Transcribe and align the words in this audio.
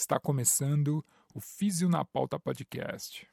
Está 0.00 0.16
começando 0.20 1.04
o 1.34 1.40
Físio 1.40 1.88
na 1.88 2.04
Pauta 2.04 2.38
Podcast. 2.38 3.28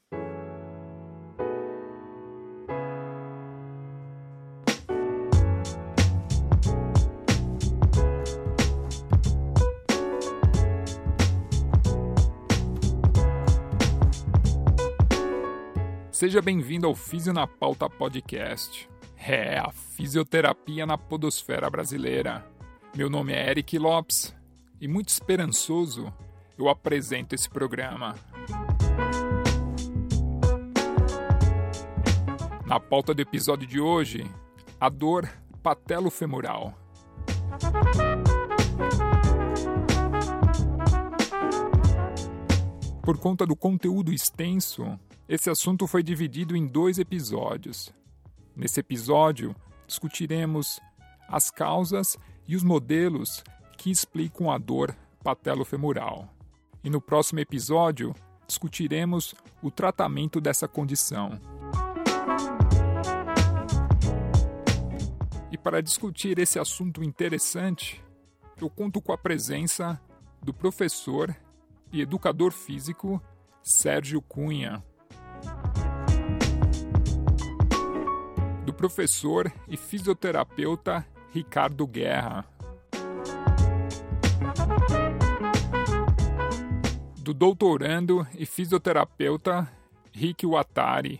Seja 16.11 16.41
bem-vindo 16.41 16.88
ao 16.88 16.95
Físio 16.95 17.32
na 17.32 17.45
Pauta 17.45 17.88
Podcast. 17.88 18.89
É, 19.16 19.59
a 19.59 19.71
fisioterapia 19.71 20.88
na 20.88 20.97
podosfera 20.97 21.70
brasileira. 21.70 22.43
Meu 22.97 23.07
nome 23.07 23.34
é 23.34 23.52
Eric 23.52 23.77
Lopes 23.77 24.36
e 24.82 24.88
muito 24.88 25.09
esperançoso 25.09 26.11
eu 26.57 26.69
apresento 26.69 27.35
esse 27.35 27.49
programa. 27.49 28.16
Na 32.66 32.80
pauta 32.80 33.13
do 33.13 33.21
episódio 33.21 33.67
de 33.67 33.80
hoje, 33.80 34.25
a 34.80 34.89
dor 34.89 35.30
patelofemoral. 35.61 36.73
Por 43.03 43.19
conta 43.19 43.45
do 43.45 43.55
conteúdo 43.55 44.11
extenso, 44.11 44.99
esse 45.30 45.49
assunto 45.49 45.85
foi 45.85 46.02
dividido 46.02 46.55
em 46.55 46.66
dois 46.66 46.97
episódios. 46.97 47.94
Nesse 48.55 48.80
episódio, 48.80 49.55
discutiremos 49.85 50.80
as 51.27 51.52
causas 51.52 52.17
e 52.47 52.55
os 52.55 52.63
modelos 52.63 53.44
que 53.77 53.91
explicam 53.91 54.52
a 54.52 54.58
dor 54.58 54.95
patelofemoral. 55.23 56.34
E 56.85 56.89
no 56.89 57.02
próximo 57.02 57.39
episódio, 57.39 58.13
discutiremos 58.45 59.34
o 59.59 59.72
tratamento 59.72 60.39
dessa 60.39 60.67
condição. 60.67 61.41
E 65.52 65.58
para 65.58 65.81
discutir 65.81 66.38
esse 66.38 66.59
assunto 66.59 67.03
interessante, 67.03 68.06
eu 68.61 68.69
conto 68.69 69.02
com 69.02 69.11
a 69.11 69.17
presença 69.17 70.00
do 70.44 70.53
professor 70.53 71.36
e 71.91 72.02
educador 72.02 72.52
físico 72.52 73.19
Sérgio 73.63 74.22
Cunha. 74.22 74.83
Do 78.63 78.72
professor 78.75 79.52
e 79.67 79.75
fisioterapeuta 79.75 81.03
Ricardo 81.31 81.88
Guerra. 81.88 82.45
Do 87.26 87.34
doutorando 87.34 88.28
e 88.38 88.45
fisioterapeuta 88.45 89.68
Rick 90.14 90.45
Watari. 90.45 91.20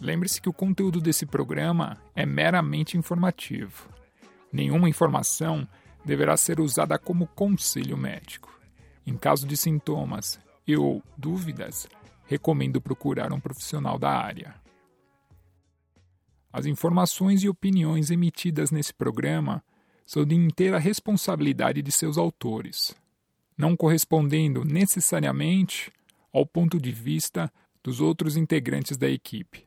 Lembre-se 0.00 0.40
que 0.40 0.48
o 0.48 0.52
conteúdo 0.52 1.00
desse 1.00 1.26
programa 1.26 1.98
é 2.14 2.24
meramente 2.24 2.96
informativo. 2.96 3.88
Nenhuma 4.52 4.88
informação 4.88 5.66
deverá 6.04 6.36
ser 6.36 6.60
usada 6.60 6.96
como 6.96 7.26
conselho 7.26 7.96
médico. 7.96 8.56
Em 9.04 9.16
caso 9.16 9.48
de 9.48 9.56
sintomas 9.56 10.38
e 10.64 10.76
ou 10.76 11.02
dúvidas, 11.16 11.88
recomendo 12.24 12.80
procurar 12.80 13.32
um 13.32 13.40
profissional 13.40 13.98
da 13.98 14.10
área. 14.10 14.67
As 16.52 16.66
informações 16.66 17.42
e 17.42 17.48
opiniões 17.48 18.10
emitidas 18.10 18.70
nesse 18.70 18.92
programa 18.92 19.62
são 20.06 20.24
de 20.24 20.34
inteira 20.34 20.78
responsabilidade 20.78 21.82
de 21.82 21.92
seus 21.92 22.16
autores, 22.16 22.94
não 23.56 23.76
correspondendo 23.76 24.64
necessariamente 24.64 25.92
ao 26.32 26.46
ponto 26.46 26.80
de 26.80 26.90
vista 26.90 27.52
dos 27.82 28.00
outros 28.00 28.36
integrantes 28.36 28.96
da 28.96 29.08
equipe. 29.08 29.64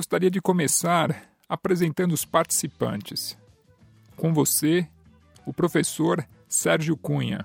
Gostaria 0.00 0.30
de 0.30 0.40
começar 0.40 1.30
apresentando 1.46 2.12
os 2.12 2.24
participantes. 2.24 3.36
Com 4.16 4.32
você, 4.32 4.88
o 5.44 5.52
professor 5.52 6.26
Sérgio 6.48 6.96
Cunha. 6.96 7.44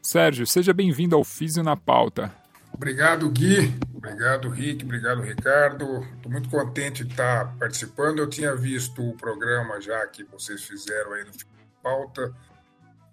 Sérgio, 0.00 0.46
seja 0.46 0.72
bem-vindo 0.72 1.16
ao 1.16 1.24
Físio 1.24 1.64
na 1.64 1.76
Pauta. 1.76 2.32
Obrigado, 2.72 3.28
Gui. 3.28 3.74
Obrigado, 3.92 4.48
Rick. 4.48 4.84
Obrigado, 4.84 5.20
Ricardo. 5.20 6.06
Estou 6.14 6.30
muito 6.30 6.48
contente 6.48 7.04
de 7.04 7.10
estar 7.10 7.56
participando. 7.58 8.20
Eu 8.20 8.28
tinha 8.28 8.54
visto 8.54 9.02
o 9.02 9.16
programa 9.16 9.80
já 9.80 10.06
que 10.06 10.22
vocês 10.22 10.62
fizeram 10.62 11.14
aí 11.14 11.24
no 11.24 11.32
Físio 11.32 11.48
na 11.58 11.90
Pauta 11.90 12.32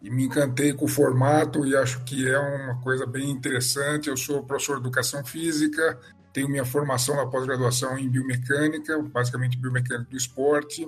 e 0.03 0.11
me 0.11 0.25
encantei 0.25 0.71
com 0.71 0.85
o 0.85 0.87
formato 0.87 1.65
e 1.65 1.75
acho 1.75 2.03
que 2.03 2.29
é 2.29 2.37
uma 2.37 2.79
coisa 2.81 3.07
bem 3.07 3.31
interessante. 3.31 4.07
Eu 4.07 4.15
sou 4.15 4.43
professor 4.43 4.75
de 4.75 4.81
Educação 4.81 5.25
Física, 5.25 5.99
tenho 6.37 6.47
minha 6.47 6.63
formação 6.63 7.15
na 7.15 7.25
pós-graduação 7.25 7.97
em 7.97 8.07
biomecânica, 8.07 9.01
basicamente 9.01 9.57
biomecânica 9.57 10.07
do 10.07 10.15
esporte, 10.15 10.87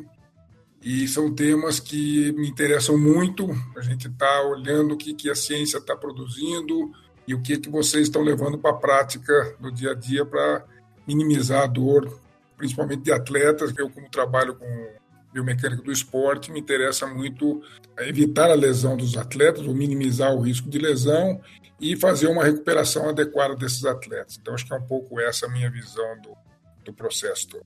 e 0.80 1.08
são 1.08 1.34
temas 1.34 1.80
que 1.80 2.32
me 2.34 2.48
interessam 2.48 2.96
muito. 2.96 3.50
A 3.76 3.82
gente 3.82 4.08
está 4.08 4.44
olhando 4.44 4.94
o 4.94 4.98
que, 4.98 5.12
que 5.16 5.28
a 5.28 5.34
ciência 5.34 5.80
está 5.80 5.96
produzindo 5.96 6.92
e 7.28 7.34
o 7.34 7.42
que, 7.42 7.58
que 7.58 7.68
vocês 7.68 8.04
estão 8.04 8.22
levando 8.22 8.60
para 8.60 8.70
a 8.70 8.76
prática 8.76 9.56
no 9.60 9.72
dia 9.72 9.94
a 9.94 9.96
dia 9.96 10.24
para 10.24 10.64
minimizar 11.08 11.64
a 11.64 11.68
dor, 11.68 12.20
principalmente 12.56 13.02
de 13.02 13.12
atletas. 13.12 13.74
Eu, 13.76 13.90
como 13.90 14.08
trabalho 14.08 14.54
com 14.54 14.88
biomecânica 15.32 15.82
do 15.82 15.92
esporte, 15.92 16.52
me 16.52 16.60
interessa 16.60 17.06
muito 17.08 17.62
evitar 18.00 18.50
a 18.50 18.56
lesão 18.56 18.98
dos 18.98 19.18
atletas, 19.18 19.66
ou 19.66 19.74
minimizar 19.74 20.34
o 20.34 20.42
risco 20.42 20.70
de 20.70 20.78
lesão 20.78 21.40
e 21.80 21.96
fazer 21.96 22.28
uma 22.28 22.44
recuperação 22.44 23.10
adequada 23.10 23.56
desses 23.56 23.86
atletas. 23.86 24.38
Então, 24.40 24.54
acho 24.54 24.66
que 24.66 24.74
é 24.74 24.78
um 24.78 24.86
pouco 24.86 25.20
essa 25.20 25.46
a 25.46 25.50
minha 25.50 25.70
visão 25.70 26.20
do, 26.22 26.36
do 26.84 26.94
processo 26.94 27.48
todo. 27.50 27.66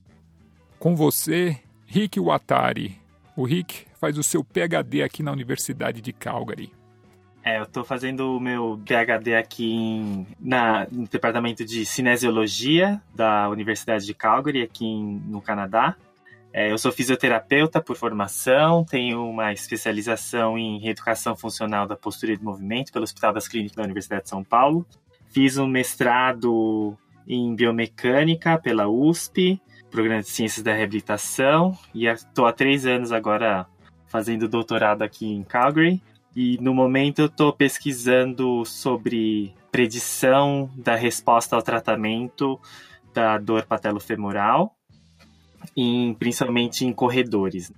Com 0.78 0.96
você, 0.96 1.58
Rick 1.86 2.20
Watari. 2.20 3.02
O 3.36 3.46
Rick 3.46 3.88
faz 4.00 4.18
o 4.18 4.24
seu 4.24 4.44
PhD 4.44 5.02
aqui 5.02 5.24
na 5.24 5.32
Universidade 5.32 6.02
de 6.02 6.14
Calgary. 6.14 6.72
É, 7.44 7.60
eu 7.60 7.64
estou 7.64 7.84
fazendo 7.84 8.38
o 8.38 8.40
meu 8.40 8.80
PhD 8.86 9.36
aqui 9.36 9.74
em, 9.74 10.28
na, 10.40 10.88
no 10.90 11.08
Departamento 11.08 11.66
de 11.66 11.86
Cinesiologia 11.86 13.02
da 13.14 13.50
Universidade 13.50 14.06
de 14.06 14.14
Calgary, 14.14 14.62
aqui 14.62 14.86
em, 14.86 15.22
no 15.26 15.42
Canadá. 15.42 15.96
É, 16.56 16.72
eu 16.72 16.78
sou 16.78 16.92
fisioterapeuta 16.92 17.82
por 17.82 17.96
formação, 17.96 18.86
tenho 18.86 19.28
uma 19.28 19.52
especialização 19.52 20.56
em 20.56 20.80
reeducação 20.80 21.36
funcional 21.36 21.88
da 21.88 21.96
postura 21.96 22.34
e 22.34 22.38
do 22.38 22.44
movimento 22.44 22.94
pelo 22.94 23.02
Hospital 23.02 23.34
das 23.34 23.48
Clínicas 23.48 23.76
da 23.76 23.84
Universidade 23.84 24.26
de 24.26 24.30
São 24.30 24.44
Paulo. 24.44 24.86
Fiz 25.32 25.58
um 25.58 25.66
mestrado 25.66 26.96
em 27.28 27.56
biomecânica 27.56 28.60
pela 28.60 28.88
USP, 28.88 29.60
Programa 29.90 30.22
de 30.22 30.30
Ciências 30.30 30.64
da 30.64 30.74
Reabilitação, 30.74 31.76
e 31.92 32.06
estou 32.06 32.46
há 32.46 32.54
três 32.54 32.86
anos 32.86 33.12
agora 33.12 33.66
fazendo 34.06 34.48
doutorado 34.48 35.02
aqui 35.02 35.26
em 35.26 35.42
Calgary. 35.44 36.04
E 36.36 36.60
no 36.62 36.72
momento 36.72 37.18
eu 37.18 37.26
estou 37.26 37.52
pesquisando 37.52 38.64
sobre 38.64 39.56
predição 39.72 40.70
da 40.76 40.94
resposta 40.94 41.56
ao 41.56 41.64
tratamento 41.64 42.60
da 43.12 43.40
dor 43.40 43.66
patelofemoral 43.66 44.76
em, 45.76 46.14
principalmente 46.14 46.86
em 46.86 46.94
corredores. 46.94 47.72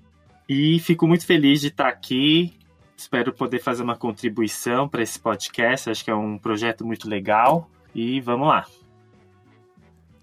E 0.47 0.79
fico 0.79 1.07
muito 1.07 1.25
feliz 1.25 1.61
de 1.61 1.67
estar 1.67 1.87
aqui. 1.87 2.53
Espero 2.95 3.33
poder 3.33 3.59
fazer 3.59 3.83
uma 3.83 3.95
contribuição 3.95 4.87
para 4.87 5.01
esse 5.01 5.19
podcast. 5.19 5.89
Acho 5.89 6.03
que 6.03 6.11
é 6.11 6.15
um 6.15 6.37
projeto 6.37 6.85
muito 6.85 7.09
legal. 7.09 7.69
E 7.93 8.21
vamos 8.21 8.47
lá. 8.47 8.65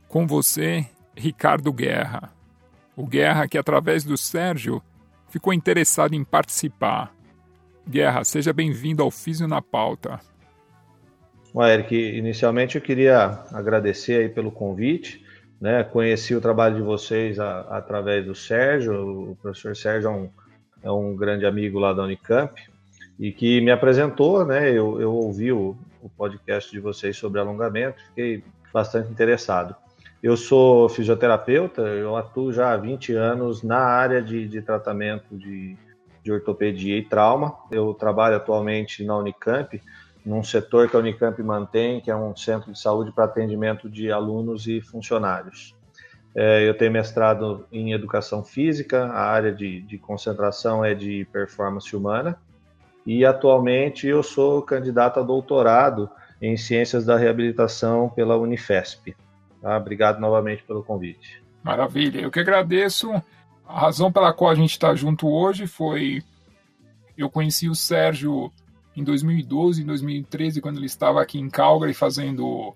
Com 0.08 0.26
você, 0.26 0.86
Ricardo 1.16 1.72
Guerra. 1.72 2.32
O 2.96 3.06
Guerra, 3.06 3.48
que 3.48 3.58
através 3.58 4.04
do 4.04 4.16
Sérgio 4.16 4.82
ficou 5.28 5.52
interessado 5.52 6.14
em 6.14 6.22
participar. 6.22 7.14
Guerra, 7.88 8.22
seja 8.22 8.52
bem-vindo 8.52 9.02
ao 9.02 9.10
Físio 9.10 9.48
na 9.48 9.60
Pauta. 9.60 10.20
Bom, 11.52 11.66
Eric, 11.66 11.94
inicialmente 11.94 12.76
eu 12.76 12.82
queria 12.82 13.40
agradecer 13.50 14.20
aí 14.20 14.28
pelo 14.28 14.50
convite. 14.50 15.21
Né? 15.62 15.84
Conheci 15.84 16.34
o 16.34 16.40
trabalho 16.40 16.74
de 16.74 16.82
vocês 16.82 17.38
a, 17.38 17.60
através 17.60 18.26
do 18.26 18.34
Sérgio, 18.34 19.30
o 19.30 19.36
professor 19.36 19.76
Sérgio 19.76 20.08
é 20.08 20.10
um, 20.10 20.30
é 20.82 20.90
um 20.90 21.14
grande 21.14 21.46
amigo 21.46 21.78
lá 21.78 21.92
da 21.92 22.02
Unicamp, 22.02 22.52
e 23.16 23.30
que 23.30 23.60
me 23.60 23.70
apresentou, 23.70 24.44
né? 24.44 24.70
Eu, 24.70 25.00
eu 25.00 25.14
ouvi 25.14 25.52
o, 25.52 25.76
o 26.02 26.08
podcast 26.08 26.68
de 26.68 26.80
vocês 26.80 27.16
sobre 27.16 27.38
alongamento, 27.38 28.02
fiquei 28.08 28.42
bastante 28.74 29.08
interessado. 29.12 29.76
Eu 30.20 30.36
sou 30.36 30.88
fisioterapeuta, 30.88 31.82
eu 31.82 32.16
atuo 32.16 32.52
já 32.52 32.72
há 32.72 32.76
20 32.76 33.12
anos 33.12 33.62
na 33.62 33.78
área 33.78 34.20
de, 34.20 34.48
de 34.48 34.60
tratamento 34.62 35.38
de, 35.38 35.76
de 36.24 36.32
ortopedia 36.32 36.98
e 36.98 37.04
trauma. 37.04 37.56
Eu 37.70 37.94
trabalho 37.94 38.34
atualmente 38.34 39.04
na 39.04 39.16
Unicamp, 39.16 39.80
num 40.24 40.42
setor 40.42 40.88
que 40.88 40.96
a 40.96 40.98
Unicamp 40.98 41.40
mantém, 41.42 42.00
que 42.00 42.10
é 42.10 42.16
um 42.16 42.34
centro 42.36 42.72
de 42.72 42.78
saúde 42.78 43.12
para 43.12 43.24
atendimento 43.24 43.88
de 43.88 44.10
alunos 44.12 44.66
e 44.66 44.80
funcionários. 44.80 45.74
É, 46.34 46.66
eu 46.66 46.76
tenho 46.76 46.92
mestrado 46.92 47.66
em 47.70 47.92
educação 47.92 48.42
física, 48.42 49.06
a 49.06 49.20
área 49.20 49.52
de, 49.52 49.82
de 49.82 49.98
concentração 49.98 50.84
é 50.84 50.94
de 50.94 51.26
performance 51.32 51.94
humana, 51.94 52.38
e 53.04 53.24
atualmente 53.24 54.06
eu 54.06 54.22
sou 54.22 54.62
candidato 54.62 55.18
a 55.20 55.22
doutorado 55.22 56.08
em 56.40 56.56
ciências 56.56 57.04
da 57.04 57.16
reabilitação 57.16 58.08
pela 58.08 58.36
Unifesp. 58.36 59.14
Tá? 59.60 59.76
Obrigado 59.76 60.20
novamente 60.20 60.62
pelo 60.62 60.82
convite. 60.82 61.42
Maravilha, 61.62 62.20
eu 62.20 62.30
que 62.30 62.40
agradeço. 62.40 63.12
A 63.66 63.80
razão 63.80 64.10
pela 64.10 64.32
qual 64.32 64.50
a 64.50 64.54
gente 64.54 64.70
está 64.70 64.94
junto 64.94 65.28
hoje 65.28 65.66
foi 65.66 66.22
eu 67.16 67.30
conheci 67.30 67.68
o 67.68 67.74
Sérgio 67.74 68.50
em 68.96 69.02
2012, 69.02 69.82
em 69.82 69.86
2013, 69.86 70.60
quando 70.60 70.76
ele 70.76 70.86
estava 70.86 71.22
aqui 71.22 71.38
em 71.38 71.48
Calgary 71.48 71.94
fazendo 71.94 72.74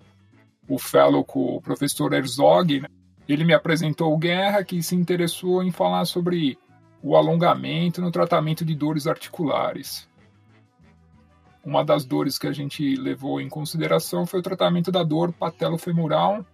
o 0.69 0.79
fellow 0.79 1.25
com 1.25 1.57
o 1.57 1.61
professor 1.61 2.13
Herzog. 2.13 2.81
Né? 2.81 2.89
Ele 3.29 3.45
me 3.45 3.55
apresentou 3.55 4.13
o 4.13 4.19
Guerra, 4.19 4.65
que 4.65 4.83
se 4.83 4.95
interessou 4.95 5.63
em 5.63 5.71
falar 5.71 6.05
sobre 6.05 6.59
o 7.03 7.17
alongamento 7.17 8.01
no 8.01 8.11
tratamento 8.11 8.65
de 8.65 8.75
dores 8.75 9.07
articulares. 9.07 10.09
Uma 11.65 11.85
das 11.85 12.05
dores 12.05 12.39
que 12.39 12.47
a 12.47 12.53
gente 12.53 12.95
levou 12.95 13.41
em 13.41 13.49
consideração 13.49 14.25
foi 14.25 14.41
o 14.41 14.43
tratamento 14.43 14.93
da 14.93 15.03
dor 15.03 15.33
patelofemoral, 15.33 16.45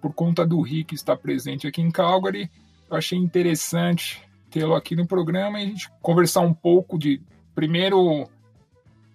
por 0.00 0.12
conta 0.12 0.44
do 0.44 0.60
Rick 0.60 0.94
estar 0.94 1.16
presente 1.16 1.66
aqui 1.66 1.80
em 1.80 1.90
Calgary. 1.90 2.50
Eu 2.90 2.96
achei 2.96 3.18
interessante 3.18 4.22
tê-lo 4.50 4.74
aqui 4.74 4.94
no 4.94 5.06
programa 5.06 5.58
e 5.58 5.64
a 5.64 5.66
gente 5.66 5.90
conversar 6.02 6.40
um 6.40 6.52
pouco 6.52 6.98
de, 6.98 7.22
primeiro, 7.54 8.28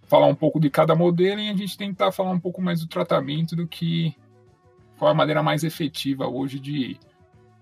falar 0.08 0.28
um 0.28 0.36
pouco 0.36 0.60
de 0.60 0.70
cada 0.70 0.96
modelo 0.96 1.40
e 1.40 1.50
a 1.50 1.56
gente 1.56 1.78
tentar 1.78 2.12
falar 2.12 2.32
um 2.32 2.40
pouco 2.40 2.62
mais 2.62 2.80
do 2.80 2.88
tratamento 2.88 3.56
do 3.56 3.68
que 3.68 4.16
qual 4.98 5.12
a 5.12 5.14
maneira 5.14 5.44
mais 5.44 5.64
efetiva 5.64 6.28
hoje 6.28 6.60
de, 6.60 6.98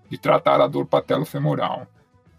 de 0.08 0.16
tratar 0.16 0.60
a 0.60 0.66
dor 0.66 0.86
patelofemoral. 0.86 1.86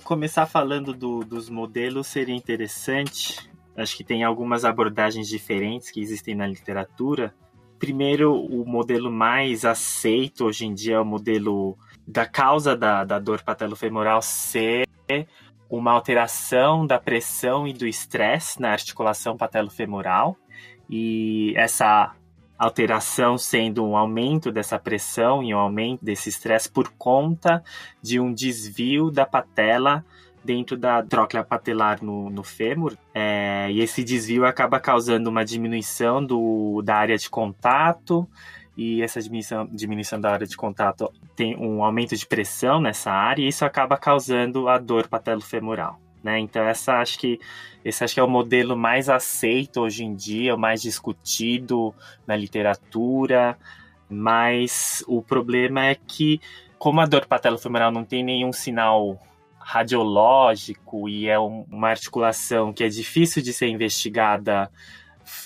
Começar 0.04 0.46
falando 0.46 0.94
do, 0.94 1.20
dos 1.20 1.50
modelos 1.50 2.08
seria 2.08 2.36
interessante. 2.36 3.50
Acho 3.76 3.96
que 3.96 4.04
tem 4.04 4.24
algumas 4.24 4.66
abordagens 4.66 5.28
diferentes 5.28 5.92
que 5.92 6.00
existem 6.00 6.34
na 6.34 6.48
literatura. 6.48 7.36
Primeiro, 7.78 8.34
o 8.34 8.66
modelo 8.66 9.12
mais 9.12 9.66
aceito 9.66 10.46
hoje 10.46 10.66
em 10.66 10.74
dia 10.74 10.96
é 10.96 11.00
o 11.00 11.06
modelo 11.06 11.78
da 12.08 12.26
causa 12.26 12.76
da, 12.76 13.04
da 13.04 13.20
dor 13.20 13.44
patelofemoral 13.44 14.22
ser 14.22 14.88
uma 15.70 15.92
alteração 15.92 16.86
da 16.86 17.00
pressão 17.00 17.68
e 17.68 17.74
do 17.74 17.88
estresse 17.88 18.62
na 18.62 18.72
articulação 18.72 19.36
patelofemoral. 19.36 20.38
E 20.90 21.54
essa 21.56 22.14
alteração 22.58 23.38
sendo 23.38 23.86
um 23.86 23.96
aumento 23.96 24.52
dessa 24.52 24.80
pressão 24.80 25.44
e 25.44 25.54
um 25.54 25.60
aumento 25.60 26.04
desse 26.04 26.30
estresse 26.30 26.70
por 26.70 26.92
conta 26.98 27.64
de 28.02 28.20
um 28.20 28.34
desvio 28.34 29.12
da 29.12 29.26
patela 29.26 30.04
dentro 30.44 30.78
da 30.78 31.04
tróclea 31.04 31.44
patelar 31.44 32.02
no, 32.02 32.30
no 32.30 32.42
fêmur, 32.42 32.98
é, 33.14 33.70
e 33.70 33.82
esse 33.82 34.02
desvio 34.02 34.46
acaba 34.46 34.80
causando 34.80 35.30
uma 35.30 35.44
diminuição 35.44 36.26
do, 36.26 36.82
da 36.84 36.96
área 36.96 37.18
de 37.18 37.30
contato, 37.30 38.26
e 38.78 39.02
essa 39.02 39.20
diminuição, 39.20 39.68
diminuição 39.72 40.22
da 40.22 40.32
área 40.32 40.46
de 40.46 40.56
contato 40.56 41.12
tem 41.36 41.58
um 41.58 41.84
aumento 41.84 42.16
de 42.16 42.28
pressão 42.28 42.80
nessa 42.80 43.12
área, 43.12 43.42
e 43.42 43.48
isso 43.48 43.66
acaba 43.66 43.98
causando 43.98 44.70
a 44.70 44.78
dor 44.78 45.08
patelofemoral. 45.08 46.00
Né? 46.24 46.40
Então 46.40 46.64
essa 46.64 47.00
acho 47.00 47.18
que 47.18 47.40
esse 47.84 48.04
acho 48.04 48.14
que 48.14 48.20
é 48.20 48.24
o 48.24 48.30
modelo 48.30 48.78
mais 48.78 49.10
aceito 49.10 49.82
hoje 49.82 50.04
em 50.04 50.14
dia, 50.14 50.54
o 50.54 50.60
mais 50.60 50.82
discutido 50.82 51.94
na 52.26 52.36
literatura, 52.36 53.58
mas 54.10 55.04
o 55.08 55.22
problema 55.22 55.86
é 55.86 55.96
que 55.96 56.40
como 56.78 57.02
a 57.02 57.06
dor 57.06 57.26
patelofemoral 57.26 57.92
não 57.92 58.04
tem 58.04 58.24
nenhum 58.24 58.54
sinal 58.54 59.20
radiológico 59.58 61.10
e 61.10 61.28
é 61.28 61.40
uma 61.40 61.90
articulação 61.90 62.72
que 62.72 62.84
é 62.84 62.90
difícil 62.90 63.42
de 63.42 63.52
ser 63.52 63.68
investigada 63.68 64.72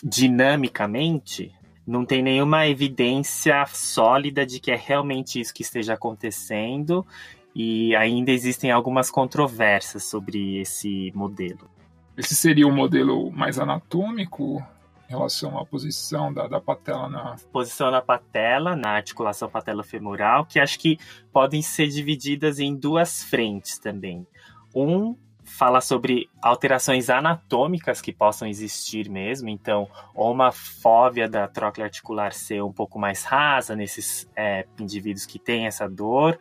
dinamicamente, 0.04 1.52
não 1.86 2.06
tem 2.06 2.22
nenhuma 2.22 2.68
evidência 2.68 3.66
sólida 3.66 4.46
de 4.46 4.60
que 4.60 4.72
é 4.72 4.76
realmente 4.76 5.40
isso 5.40 5.54
que 5.54 5.64
esteja 5.64 5.94
acontecendo 5.94 7.06
e 7.56 7.96
ainda 7.96 8.32
existem 8.32 8.72
algumas 8.72 9.10
controvérsias 9.10 10.04
sobre 10.04 10.60
esse 10.60 11.12
modelo. 11.14 11.70
Esse 12.18 12.36
seria 12.36 12.68
o 12.68 12.72
modelo 12.72 13.32
mais 13.32 13.60
anatômico 13.60 14.64
em 15.08 15.12
relação 15.12 15.58
à 15.58 15.66
posição 15.66 16.34
da, 16.34 16.48
da 16.48 16.62
patela 16.62 17.10
na. 17.10 17.36
Posição 17.52 17.92
na 17.92 18.02
patela, 18.02 18.76
na 18.76 18.92
articulação 18.92 19.50
patelofemoral, 19.50 20.46
que 20.46 20.60
acho 20.60 20.80
que 20.80 20.98
podem 21.34 21.62
ser 21.62 21.88
divididas 21.88 22.60
em 22.60 22.76
duas 22.76 23.24
frentes 23.24 23.78
também. 23.78 24.26
Um 24.74 25.16
fala 25.58 25.82
sobre 25.82 26.30
alterações 26.42 27.10
anatômicas 27.10 28.02
que 28.02 28.12
possam 28.12 28.48
existir 28.48 29.10
mesmo, 29.10 29.50
então, 29.50 29.88
ou 30.16 30.32
uma 30.32 30.52
fóvea 30.52 31.30
da 31.30 31.48
tróclea 31.48 31.86
articular 31.86 32.34
ser 32.34 32.64
um 32.64 32.72
pouco 32.72 32.98
mais 32.98 33.24
rasa 33.24 33.76
nesses 33.76 34.30
é, 34.36 34.66
indivíduos 34.80 35.26
que 35.26 35.38
têm 35.38 35.68
essa 35.68 35.88
dor, 35.88 36.40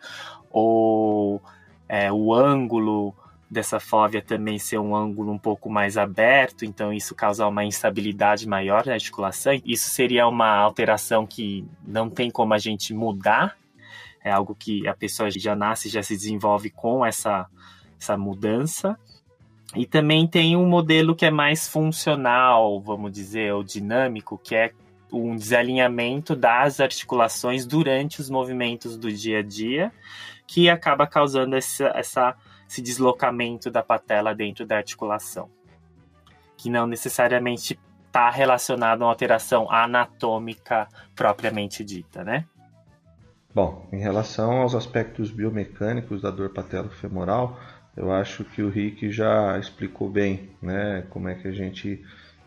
ou 0.50 1.42
é, 1.88 2.10
o 2.12 2.32
ângulo 2.32 3.14
dessa 3.50 3.80
fóvea 3.80 4.22
também 4.22 4.58
ser 4.58 4.78
um 4.78 4.94
ângulo 4.94 5.32
um 5.32 5.38
pouco 5.38 5.68
mais 5.68 5.98
aberto, 5.98 6.64
então 6.64 6.92
isso 6.92 7.14
causa 7.14 7.46
uma 7.48 7.64
instabilidade 7.64 8.46
maior 8.46 8.86
na 8.86 8.92
articulação. 8.92 9.60
Isso 9.64 9.90
seria 9.90 10.28
uma 10.28 10.56
alteração 10.56 11.26
que 11.26 11.66
não 11.84 12.08
tem 12.08 12.30
como 12.30 12.54
a 12.54 12.58
gente 12.58 12.94
mudar, 12.94 13.56
é 14.22 14.30
algo 14.30 14.54
que 14.54 14.86
a 14.86 14.94
pessoa 14.94 15.30
já 15.30 15.56
nasce, 15.56 15.88
já 15.88 16.02
se 16.02 16.14
desenvolve 16.14 16.70
com 16.70 17.04
essa, 17.04 17.46
essa 18.00 18.16
mudança. 18.16 18.98
E 19.76 19.86
também 19.86 20.26
tem 20.26 20.56
um 20.56 20.66
modelo 20.66 21.14
que 21.14 21.26
é 21.26 21.30
mais 21.30 21.68
funcional, 21.68 22.80
vamos 22.80 23.12
dizer, 23.12 23.52
ou 23.54 23.62
dinâmico, 23.62 24.36
que 24.42 24.56
é 24.56 24.72
um 25.12 25.36
desalinhamento 25.36 26.34
das 26.34 26.80
articulações 26.80 27.66
durante 27.66 28.20
os 28.20 28.30
movimentos 28.30 28.96
do 28.96 29.12
dia 29.12 29.40
a 29.40 29.42
dia, 29.42 29.92
que 30.46 30.68
acaba 30.68 31.06
causando 31.06 31.54
essa, 31.54 31.92
essa, 31.94 32.34
esse 32.68 32.82
deslocamento 32.82 33.70
da 33.70 33.82
patela 33.82 34.34
dentro 34.34 34.66
da 34.66 34.76
articulação, 34.76 35.48
que 36.56 36.68
não 36.68 36.86
necessariamente 36.86 37.78
está 38.06 38.28
relacionado 38.28 39.02
a 39.02 39.04
uma 39.04 39.12
alteração 39.12 39.70
anatômica 39.70 40.88
propriamente 41.14 41.84
dita, 41.84 42.24
né? 42.24 42.44
Bom, 43.52 43.88
em 43.92 43.98
relação 43.98 44.62
aos 44.62 44.76
aspectos 44.76 45.30
biomecânicos 45.30 46.22
da 46.22 46.30
dor 46.30 46.50
patelofemoral, 46.50 47.58
eu 47.96 48.12
acho 48.12 48.44
que 48.44 48.62
o 48.62 48.68
Rick 48.68 49.10
já 49.10 49.58
explicou 49.58 50.08
bem, 50.08 50.50
né, 50.62 51.04
como 51.10 51.28
é 51.28 51.34
que 51.34 51.48
a 51.48 51.52
gente 51.52 52.02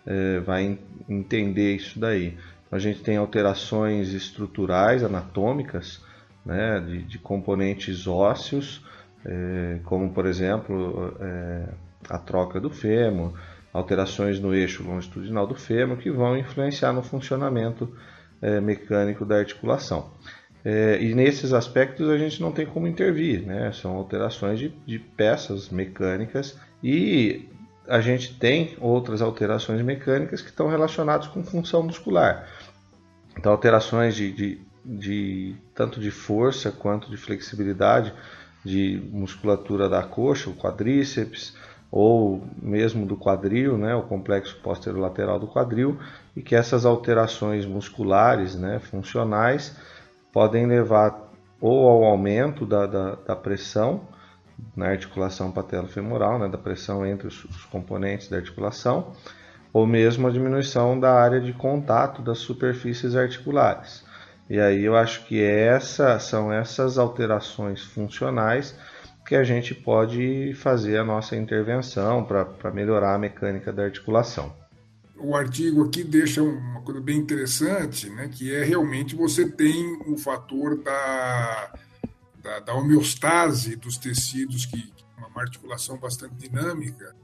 é, 0.06 0.40
vai 0.40 0.78
entender 1.08 1.76
isso 1.76 2.00
daí. 2.00 2.38
A 2.72 2.80
gente 2.80 3.02
tem 3.02 3.18
alterações 3.18 4.14
estruturais, 4.14 5.04
anatômicas, 5.04 6.02
né, 6.46 6.80
de, 6.80 7.04
de 7.04 7.20
componentes 7.20 8.08
ósseos, 8.08 8.84
é, 9.26 9.80
como 9.84 10.12
por 10.12 10.26
exemplo 10.26 11.16
é, 11.20 11.70
a 12.10 12.18
troca 12.18 12.60
do 12.60 12.70
fêmur, 12.70 13.34
alterações 13.72 14.40
no 14.40 14.54
eixo 14.54 14.84
longitudinal 14.84 15.48
do 15.48 15.56
fêmur 15.56 15.98
que 15.98 16.12
vão 16.12 16.38
influenciar 16.38 16.94
no 16.94 17.02
funcionamento 17.02 17.94
mecânico 18.62 19.24
da 19.24 19.38
articulação. 19.38 20.12
É, 20.66 20.98
e 21.02 21.14
nesses 21.14 21.52
aspectos 21.52 22.10
a 22.10 22.18
gente 22.18 22.42
não 22.42 22.52
tem 22.52 22.66
como 22.66 22.88
intervir, 22.88 23.46
né? 23.46 23.72
são 23.74 23.96
alterações 23.96 24.58
de, 24.58 24.70
de 24.86 24.98
peças 24.98 25.70
mecânicas 25.70 26.58
e 26.82 27.50
a 27.88 28.00
gente 28.00 28.36
tem 28.36 28.76
outras 28.80 29.22
alterações 29.22 29.82
mecânicas 29.82 30.42
que 30.42 30.50
estão 30.50 30.70
relacionadas 30.70 31.28
com 31.28 31.44
função 31.44 31.84
muscular. 31.84 32.48
Então, 33.38 33.52
alterações 33.52 34.16
de, 34.16 34.32
de, 34.32 34.62
de, 34.86 35.56
tanto 35.76 36.00
de 36.00 36.12
força 36.12 36.72
quanto 36.72 37.10
de 37.10 37.18
flexibilidade 37.18 38.14
de 38.64 39.04
musculatura 39.12 39.90
da 39.90 40.02
coxa, 40.02 40.50
o 40.50 40.56
quadríceps, 40.56 41.54
ou 41.92 42.48
mesmo 42.62 43.06
do 43.06 43.18
quadril, 43.18 43.78
né, 43.78 43.94
o 43.94 44.04
complexo 44.04 44.58
posterolateral 44.64 45.40
do 45.40 45.48
quadril, 45.48 46.00
e 46.36 46.42
que 46.42 46.56
essas 46.56 46.86
alterações 46.86 47.66
musculares, 47.66 48.56
né, 48.56 48.80
funcionais, 48.80 49.76
podem 50.34 50.66
levar 50.66 51.32
ou 51.62 51.88
ao 51.88 52.04
aumento 52.04 52.66
da, 52.66 52.86
da, 52.86 53.16
da 53.16 53.36
pressão 53.36 54.02
na 54.76 54.88
articulação 54.88 55.52
patelofemoral, 55.52 56.40
né, 56.40 56.50
da 56.50 56.58
pressão 56.58 57.06
entre 57.06 57.28
os, 57.28 57.46
os 57.46 57.66
componentes 57.66 58.28
da 58.28 58.38
articulação, 58.38 59.14
ou 59.72 59.88
mesmo 59.88 60.28
a 60.28 60.32
diminuição 60.32 61.00
da 61.00 61.14
área 61.14 61.40
de 61.40 61.54
contato 61.54 62.22
das 62.22 62.40
superfícies 62.40 63.16
articulares. 63.16 64.04
E 64.50 64.60
aí 64.60 64.84
eu 64.84 64.96
acho 64.96 65.26
que 65.26 65.42
essa, 65.42 66.20
são 66.20 66.52
essas 66.52 66.98
alterações 66.98 67.82
funcionais 67.82 68.78
que 69.26 69.36
a 69.36 69.44
gente 69.44 69.74
pode 69.74 70.54
fazer 70.56 70.98
a 70.98 71.04
nossa 71.04 71.36
intervenção 71.36 72.26
para 72.26 72.72
melhorar 72.72 73.16
a 73.16 73.20
mecânica 73.20 73.72
da 73.72 73.84
articulação. 73.84 74.63
O 75.18 75.36
artigo 75.36 75.84
aqui 75.86 76.04
deixa 76.04 76.42
uma 76.42 76.82
coisa 76.82 77.00
bem 77.00 77.18
interessante, 77.18 78.10
né, 78.10 78.28
que 78.28 78.54
é 78.54 78.64
realmente 78.64 79.16
você 79.16 79.48
tem 79.50 80.00
o 80.08 80.18
fator 80.18 80.82
da, 80.82 81.74
da, 82.42 82.60
da 82.60 82.74
homeostase 82.74 83.76
dos 83.76 83.98
tecidos, 83.98 84.66
que 84.66 84.92
é 85.18 85.26
uma 85.26 85.42
articulação 85.42 85.98
bastante 85.98 86.36
dinâmica, 86.36 87.16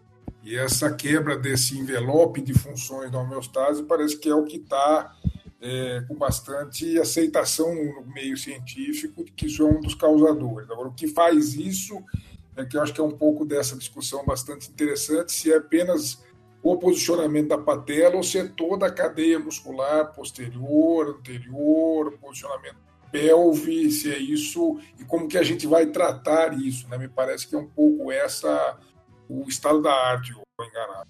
e 0.43 0.55
essa 0.55 0.93
quebra 0.93 1.38
desse 1.38 1.77
envelope 1.77 2.41
de 2.41 2.53
funções 2.53 3.12
da 3.12 3.19
homeostase 3.19 3.84
parece 3.84 4.17
que 4.17 4.29
é 4.29 4.36
o 4.36 4.46
que 4.46 4.58
está 4.58 5.15
é, 5.60 6.01
com 6.08 6.15
bastante 6.15 6.98
aceitação 6.98 7.74
no 7.75 8.05
meio 8.13 8.38
científico 8.38 9.24
de 9.25 9.31
que 9.31 9.48
isso 9.48 9.63
é 9.63 9.65
um 9.65 9.81
dos 9.81 9.96
causadores. 9.96 10.69
Agora, 10.69 10.88
o 10.88 10.93
que 10.93 11.08
faz 11.08 11.55
isso 11.55 12.01
é 12.55 12.63
que 12.63 12.77
eu 12.77 12.81
acho 12.81 12.93
que 12.93 13.01
é 13.01 13.03
um 13.03 13.12
pouco 13.12 13.46
dessa 13.46 13.75
discussão 13.75 14.25
bastante 14.25 14.69
interessante, 14.69 15.31
se 15.31 15.51
é 15.51 15.58
apenas 15.58 16.24
o 16.62 16.78
posicionamento 16.78 17.50
da 17.50 17.58
patela 17.58 18.16
ou 18.16 18.24
se 18.24 18.38
é 18.38 18.48
toda 18.48 18.88
a 18.88 18.92
cadeia 18.92 19.39
muscular 19.39 20.13
posterior, 20.13 21.18
anterior, 21.18 22.18
posicionamento 22.20 22.89
pelve, 23.12 23.89
se 23.89 24.13
é 24.13 24.20
isso 24.20 24.80
e 25.00 25.04
como 25.04 25.28
que 25.28 25.38
a 25.38 25.42
gente 25.42 25.66
vai 25.66 25.88
tratar 25.88 26.54
isso, 26.54 26.88
né? 26.88 26.96
Me 26.96 27.08
parece 27.08 27.48
que 27.48 27.56
é 27.56 27.58
um 27.58 27.68
pouco 27.68 28.12
essa 28.12 28.78
o 29.28 29.48
estado 29.48 29.82
da 29.82 29.92
arte, 29.92 30.34
ou 30.34 30.66
enganado 30.66 31.10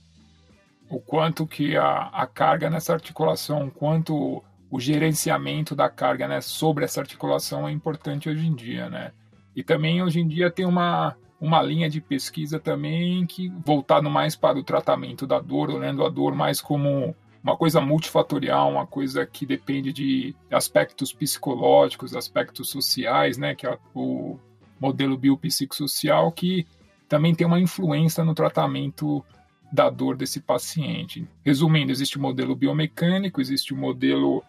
o 0.90 1.00
quanto 1.00 1.46
que 1.46 1.78
a, 1.78 2.08
a 2.08 2.26
carga 2.26 2.70
nessa 2.70 2.94
articulação, 2.94 3.70
quanto 3.70 4.44
o 4.72 4.80
gerenciamento 4.80 5.76
da 5.76 5.88
carga 5.88 6.28
né, 6.28 6.42
sobre 6.42 6.84
essa 6.84 7.00
articulação 7.00 7.68
é 7.68 7.72
importante 7.72 8.28
hoje 8.28 8.46
em 8.46 8.56
dia, 8.56 8.90
né? 8.90 9.12
E 9.56 9.64
também 9.64 10.02
hoje 10.02 10.20
em 10.20 10.28
dia 10.28 10.50
tem 10.50 10.66
uma, 10.66 11.16
uma 11.40 11.62
linha 11.62 11.90
de 11.90 12.02
pesquisa 12.02 12.60
também 12.60 13.26
que 13.26 13.50
voltado 13.66 14.10
mais 14.10 14.36
para 14.36 14.58
o 14.58 14.64
tratamento 14.64 15.26
da 15.26 15.40
dor, 15.40 15.70
olhando 15.70 16.06
a 16.06 16.10
dor 16.10 16.36
mais 16.36 16.60
como 16.60 17.16
uma 17.42 17.56
coisa 17.56 17.80
multifatorial, 17.80 18.72
uma 18.72 18.86
coisa 18.86 19.26
que 19.26 19.46
depende 19.46 19.94
de 19.94 20.36
aspectos 20.52 21.14
psicológicos, 21.14 22.16
aspectos 22.16 22.70
sociais, 22.70 23.38
né, 23.38 23.56
que 23.56 23.66
é 23.66 23.78
o 23.96 24.38
modelo 24.80 25.18
biopsicossocial 25.18 26.32
que 26.32 26.68
também 27.08 27.34
tem 27.34 27.48
uma 27.48 27.60
influência 27.60 28.24
no 28.24 28.36
tratamento 28.36 29.24
da 29.72 29.90
dor 29.90 30.16
desse 30.16 30.40
paciente. 30.40 31.28
Resumindo, 31.44 31.92
existe 31.92 32.18
o 32.18 32.22
modelo 32.22 32.56
biomecânico, 32.56 33.40
existe 33.40 33.74
o 33.74 33.78
modelo 33.78 34.44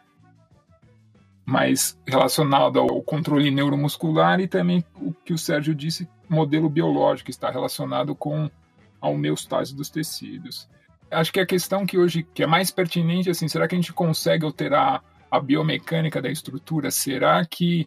mais 1.45 1.99
relacionado 2.07 2.79
ao 2.79 3.03
controle 3.03 3.51
neuromuscular 3.51 4.41
e 4.41 4.49
também 4.49 4.85
o 5.01 5.13
que 5.13 5.33
o 5.33 5.39
Sérgio 5.39 5.75
disse, 5.75 6.09
modelo 6.31 6.71
biológico, 6.71 7.31
está 7.31 7.51
relacionado 7.51 8.15
com 8.15 8.49
a 9.01 9.09
homeostase 9.09 9.75
dos 9.75 9.91
tecidos. 9.91 10.69
Acho 11.11 11.33
que 11.33 11.41
a 11.41 11.47
questão 11.47 11.85
que 11.85 11.99
hoje 11.99 12.23
que 12.23 12.43
é 12.43 12.47
mais 12.47 12.71
pertinente 12.71 13.29
assim, 13.29 13.49
será 13.49 13.67
que 13.67 13.75
a 13.75 13.79
gente 13.79 13.93
consegue 13.93 14.45
alterar 14.45 15.03
a 15.31 15.41
biomecânica 15.41 16.23
da 16.23 16.31
estrutura? 16.31 16.91
Será 16.91 17.45
que 17.45 17.87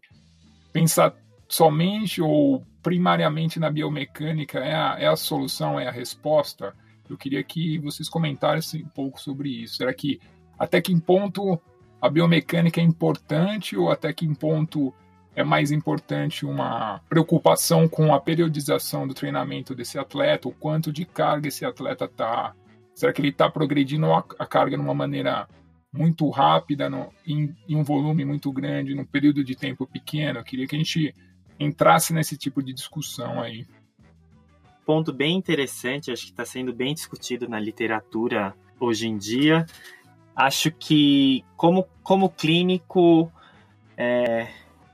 pensar 0.74 1.16
somente 1.48 2.22
ou 2.22 2.66
primariamente 2.82 3.60
na 3.60 3.70
biomecânica 3.70 4.60
é 4.60 4.76
a, 4.76 4.96
é 5.00 5.08
a 5.08 5.16
solução, 5.16 5.80
é 5.80 5.88
a 5.88 5.92
resposta? 5.92 6.76
Eu 7.10 7.18
queria 7.18 7.44
que 7.44 7.78
vocês 7.80 8.10
comentassem 8.10 8.84
um 8.84 8.90
pouco 8.90 9.22
sobre 9.22 9.50
isso. 9.50 9.78
Será 9.78 9.94
que 9.94 10.20
até 10.58 10.82
que 10.82 11.00
ponto 11.00 11.60
a 12.02 12.10
biomecânica 12.10 12.82
é 12.82 12.84
importante 12.84 13.78
ou 13.78 13.90
até 13.90 14.12
que 14.12 14.28
ponto 14.36 14.94
é 15.36 15.44
mais 15.44 15.72
importante 15.72 16.46
uma 16.46 17.00
preocupação 17.10 17.88
com 17.88 18.14
a 18.14 18.20
periodização 18.20 19.08
do 19.08 19.14
treinamento 19.14 19.74
desse 19.74 19.98
atleta, 19.98 20.48
o 20.48 20.54
quanto 20.54 20.92
de 20.92 21.06
carga 21.06 21.48
esse 21.48 21.66
atleta 21.66 22.06
está. 22.06 22.54
Será 22.94 23.12
que 23.12 23.22
ele 23.22 23.30
está 23.30 23.50
progredindo 23.50 24.14
a, 24.14 24.46
carga 24.46 24.78
de 24.78 24.84
uma 24.84 24.94
maneira 24.94 25.48
muito 25.92 26.30
rápida, 26.30 26.90
no, 26.90 27.12
em, 27.26 27.56
em, 27.68 27.76
um 27.76 27.84
volume 27.84 28.24
muito 28.24 28.52
grande, 28.52 28.94
num 28.94 29.06
período 29.06 29.44
de 29.44 29.56
tempo 29.56 29.88
pequeno? 29.88 30.40
Eu 30.40 30.44
queria 30.44 30.68
que 30.68 30.76
a 30.76 30.80
gente 30.80 31.16
entrasse 31.60 32.14
nesse 32.14 32.38
tipo 32.38 32.62
de 32.62 32.74
discussão 32.74 33.42
aí 33.42 33.66
ponto 34.86 35.14
bem 35.14 35.36
interessante, 35.36 36.12
acho 36.12 36.26
que 36.26 36.32
está 36.32 36.46
sendo 36.46 36.74
bem 36.74 36.94
discutido 36.94 37.48
na 37.48 37.60
literatura 37.60 38.54
hoje 38.80 39.08
em 39.08 39.18
dia. 39.18 39.66
Acho 40.36 40.72
que, 40.72 41.44
como, 41.56 41.88
como 42.02 42.30
clínico, 42.30 43.32
é, 43.96 44.48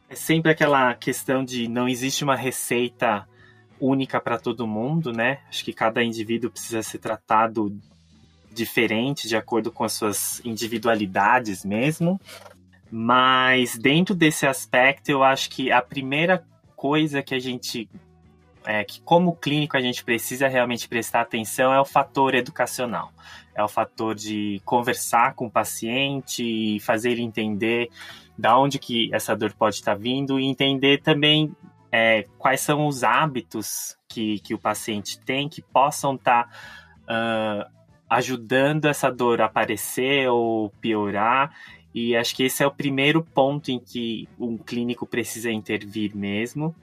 é 0.09 0.15
sempre 0.15 0.51
aquela 0.51 0.93
questão 0.95 1.43
de 1.45 1.67
não 1.67 1.87
existe 1.87 2.23
uma 2.23 2.35
receita 2.35 3.27
única 3.79 4.19
para 4.19 4.37
todo 4.37 4.67
mundo, 4.67 5.13
né? 5.13 5.39
Acho 5.47 5.63
que 5.63 5.71
cada 5.71 6.03
indivíduo 6.03 6.49
precisa 6.49 6.81
ser 6.81 6.97
tratado 6.97 7.77
diferente, 8.51 9.27
de 9.27 9.37
acordo 9.37 9.71
com 9.71 9.83
as 9.83 9.93
suas 9.93 10.41
individualidades 10.43 11.63
mesmo. 11.63 12.19
Mas 12.91 13.77
dentro 13.77 14.15
desse 14.15 14.47
aspecto, 14.47 15.09
eu 15.09 15.23
acho 15.23 15.49
que 15.49 15.71
a 15.71 15.81
primeira 15.81 16.43
coisa 16.75 17.21
que 17.21 17.35
a 17.35 17.39
gente 17.39 17.87
é, 18.65 18.83
que 18.83 18.99
como 19.01 19.35
clínico 19.35 19.77
a 19.77 19.81
gente 19.81 20.03
precisa 20.03 20.47
realmente 20.47 20.87
prestar 20.87 21.21
atenção 21.21 21.71
é 21.73 21.79
o 21.79 21.85
fator 21.85 22.35
educacional. 22.35 23.11
É 23.55 23.63
o 23.63 23.67
fator 23.67 24.15
de 24.15 24.61
conversar 24.65 25.33
com 25.33 25.45
o 25.45 25.51
paciente 25.51 26.43
e 26.43 26.79
fazer 26.79 27.11
ele 27.11 27.21
entender 27.21 27.89
da 28.39 28.57
onde 28.57 28.79
que 28.79 29.13
essa 29.13 29.35
dor 29.35 29.53
pode 29.53 29.75
estar 29.75 29.95
vindo 29.95 30.39
e 30.39 30.45
entender 30.45 31.01
também 31.01 31.55
é, 31.91 32.25
quais 32.37 32.61
são 32.61 32.87
os 32.87 33.03
hábitos 33.03 33.97
que, 34.07 34.39
que 34.39 34.53
o 34.53 34.59
paciente 34.59 35.19
tem 35.19 35.49
que 35.49 35.61
possam 35.61 36.15
estar 36.15 36.49
uh, 37.03 37.69
ajudando 38.09 38.85
essa 38.85 39.11
dor 39.11 39.41
a 39.41 39.45
aparecer 39.45 40.29
ou 40.29 40.69
piorar. 40.81 41.53
E 41.93 42.15
acho 42.15 42.35
que 42.35 42.43
esse 42.43 42.63
é 42.63 42.67
o 42.67 42.71
primeiro 42.71 43.23
ponto 43.23 43.71
em 43.71 43.79
que 43.79 44.29
um 44.39 44.57
clínico 44.57 45.05
precisa 45.05 45.51
intervir 45.51 46.15
mesmo 46.15 46.75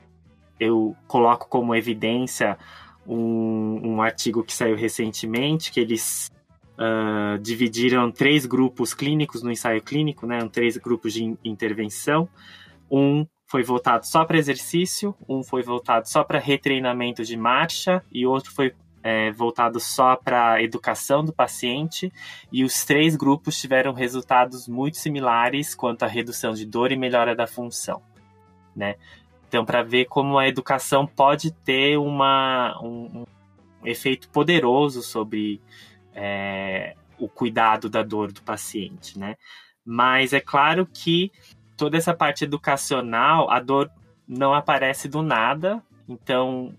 eu 0.59 0.97
coloco 1.07 1.49
como 1.49 1.75
evidência 1.75 2.59
um, 3.07 3.81
um 3.85 4.03
artigo 4.03 4.43
que 4.43 4.53
saiu 4.53 4.77
recentemente, 4.77 5.71
que 5.71 5.81
eles 5.81 6.31
uh, 6.79 7.39
dividiram 7.39 8.11
três 8.11 8.47
grupos 8.47 8.95
clínicos 8.95 9.43
no 9.43 9.51
ensaio 9.51 9.83
clínico, 9.83 10.27
né, 10.27 10.39
três 10.51 10.77
grupos 10.77 11.13
de 11.13 11.37
intervenção. 11.45 12.29
Um 12.91 13.27
foi 13.47 13.63
voltado 13.63 14.07
só 14.07 14.25
para 14.25 14.39
exercício, 14.39 15.15
um 15.29 15.43
foi 15.43 15.63
voltado 15.63 16.09
só 16.09 16.25
para 16.25 16.39
retreinamento 16.39 17.25
de 17.25 17.37
marcha 17.37 18.03
e 18.13 18.27
outro 18.27 18.53
foi 18.53 18.75
é, 19.03 19.31
voltado 19.31 19.79
só 19.79 20.17
para 20.17 20.61
educação 20.61 21.25
do 21.25 21.33
paciente. 21.33 22.13
E 22.51 22.65
os 22.65 22.85
três 22.85 23.15
grupos 23.15 23.57
tiveram 23.57 23.93
resultados 23.93 24.67
muito 24.67 24.97
similares 24.97 25.77
quanto 25.77 26.03
à 26.03 26.09
redução 26.09 26.53
de 26.53 26.67
dor 26.67 26.91
e 26.91 26.97
melhora 26.97 27.35
da 27.35 27.47
função. 27.47 28.03
Né? 28.75 28.97
Então, 29.49 29.65
para 29.65 29.83
ver 29.85 30.07
como 30.07 30.39
a 30.39 30.49
educação 30.49 31.07
pode 31.07 31.53
ter 31.53 31.97
uma, 31.97 32.77
um, 32.83 33.25
um 33.83 33.87
efeito 33.87 34.29
poderoso 34.29 35.03
sobre 35.03 35.61
é, 36.17 36.97
o 37.19 37.29
cuidado 37.29 37.89
da 37.89 38.03
dor 38.03 38.33
do 38.33 38.43
paciente, 38.43 39.19
né? 39.19 39.37
Mas 39.85 40.33
é 40.33 40.41
claro 40.41 40.87
que 40.87 41.31
toda 41.77 41.97
essa 41.97 42.15
parte 42.15 42.43
educacional, 42.43 43.51
a 43.51 43.61
dor 43.61 43.91
não 44.27 44.55
aparece 44.55 45.09
do 45.09 45.23
nada, 45.23 45.83
então 46.09 46.75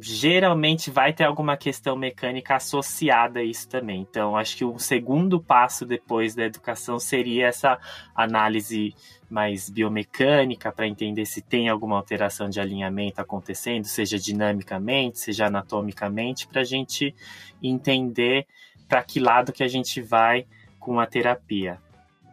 geralmente 0.00 0.90
vai 0.90 1.12
ter 1.12 1.24
alguma 1.24 1.56
questão 1.56 1.96
mecânica 1.96 2.56
associada 2.56 3.40
a 3.40 3.44
isso 3.44 3.68
também. 3.68 4.00
Então, 4.00 4.36
acho 4.36 4.56
que 4.56 4.64
o 4.64 4.78
segundo 4.78 5.40
passo 5.40 5.84
depois 5.84 6.34
da 6.34 6.44
educação 6.44 6.98
seria 6.98 7.48
essa 7.48 7.78
análise 8.14 8.94
mais 9.28 9.68
biomecânica 9.70 10.72
para 10.72 10.88
entender 10.88 11.24
se 11.26 11.40
tem 11.40 11.68
alguma 11.68 11.96
alteração 11.96 12.48
de 12.48 12.60
alinhamento 12.60 13.20
acontecendo, 13.20 13.84
seja 13.84 14.18
dinamicamente, 14.18 15.20
seja 15.20 15.46
anatomicamente, 15.46 16.46
para 16.46 16.62
a 16.62 16.64
gente 16.64 17.14
entender 17.62 18.46
para 18.88 19.04
que 19.04 19.20
lado 19.20 19.52
que 19.52 19.62
a 19.62 19.68
gente 19.68 20.00
vai 20.00 20.46
com 20.80 20.98
a 20.98 21.06
terapia. 21.06 21.78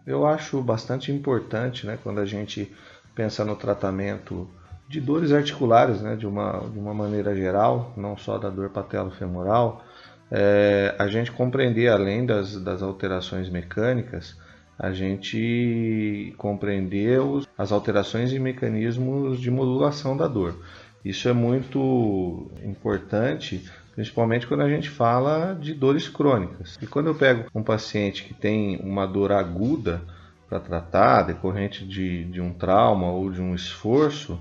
Eu 0.05 0.25
acho 0.25 0.61
bastante 0.61 1.11
importante, 1.11 1.85
né, 1.85 1.99
quando 2.01 2.19
a 2.19 2.25
gente 2.25 2.71
pensa 3.13 3.43
no 3.43 3.55
tratamento 3.55 4.49
de 4.87 5.01
dores 5.01 5.31
articulares, 5.31 6.01
né, 6.01 6.15
de, 6.15 6.25
uma, 6.25 6.59
de 6.71 6.79
uma 6.79 6.93
maneira 6.93 7.35
geral, 7.35 7.93
não 7.97 8.15
só 8.15 8.37
da 8.37 8.49
dor 8.49 8.69
patelo-femoral, 8.69 9.83
é, 10.31 10.95
a 10.97 11.07
gente 11.07 11.31
compreender, 11.31 11.89
além 11.89 12.25
das, 12.25 12.61
das 12.61 12.81
alterações 12.81 13.49
mecânicas, 13.49 14.37
a 14.77 14.91
gente 14.91 16.33
compreender 16.37 17.19
os, 17.19 17.47
as 17.57 17.71
alterações 17.71 18.31
e 18.31 18.39
mecanismos 18.39 19.39
de 19.39 19.49
modulação 19.49 20.15
da 20.15 20.27
dor. 20.27 20.55
Isso 21.03 21.27
é 21.27 21.33
muito 21.33 22.51
importante 22.63 23.63
principalmente 23.97 24.45
quando 24.45 24.61
a 24.61 24.69
gente 24.69 24.91
fala 24.91 25.55
de 25.55 25.73
dores 25.73 26.07
crônicas. 26.07 26.77
E 26.79 26.85
quando 26.85 27.07
eu 27.07 27.15
pego 27.15 27.45
um 27.55 27.63
paciente 27.63 28.25
que 28.25 28.33
tem 28.35 28.77
uma 28.83 29.07
dor 29.07 29.31
aguda 29.31 30.03
para 30.47 30.59
tratar, 30.59 31.23
decorrente 31.23 31.83
de, 31.83 32.25
de 32.25 32.39
um 32.39 32.53
trauma 32.53 33.07
ou 33.11 33.31
de 33.31 33.41
um 33.41 33.55
esforço, 33.55 34.39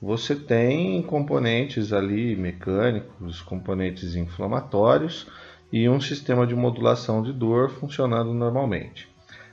você 0.00 0.36
tem 0.36 1.02
componentes 1.02 1.92
ali 1.92 2.36
mecânicos, 2.36 3.42
componentes 3.42 4.14
inflamatórios 4.14 5.26
e 5.72 5.88
um 5.88 6.00
sistema 6.00 6.46
de 6.46 6.54
modulação 6.54 7.22
de 7.22 7.32
dor 7.32 7.70
funcionando 7.70 8.32
normalmente. 8.32 9.08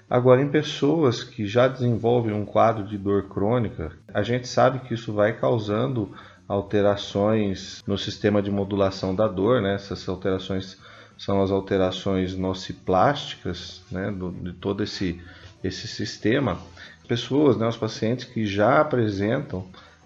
Agora, 0.08 0.42
em 0.42 0.48
pessoas 0.50 1.24
que 1.24 1.48
já 1.48 1.68
desenvolvem 1.68 2.32
um 2.32 2.46
quadro 2.46 2.84
de 2.84 2.96
dor 2.96 3.28
crônica, 3.28 3.92
a 4.14 4.22
gente 4.22 4.48
sabe 4.48 4.80
que 4.80 4.94
isso 4.94 5.12
vai 5.12 5.34
causando 5.34 6.12
alterações 6.48 7.84
no 7.88 7.98
sistema 7.98 8.40
de 8.40 8.52
modulação 8.52 9.16
da 9.16 9.28
dor, 9.28 9.64
né? 9.64 9.74
Essas 9.74 10.08
alterações 10.08 10.78
são 11.18 11.42
as 11.42 11.50
alterações 11.50 12.38
nociplásticas, 12.38 13.84
né? 13.92 14.12
Do, 14.12 14.32
de 14.32 14.54
todo 14.54 14.84
esse, 14.84 15.20
esse 15.64 15.88
sistema. 15.88 16.60
Pessoas, 17.08 17.58
né? 17.58 17.68
Os 17.68 17.78
pacientes 17.78 18.26
que 18.26 18.46
já 18.46 18.80
apresentam 18.80 19.66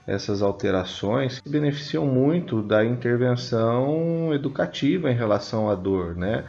essas 0.09 0.41
alterações 0.41 1.35
se 1.35 1.49
beneficiam 1.49 2.05
muito 2.05 2.63
da 2.63 2.83
intervenção 2.83 4.33
educativa 4.33 5.11
em 5.11 5.15
relação 5.15 5.69
à 5.69 5.75
dor, 5.75 6.15
né? 6.15 6.45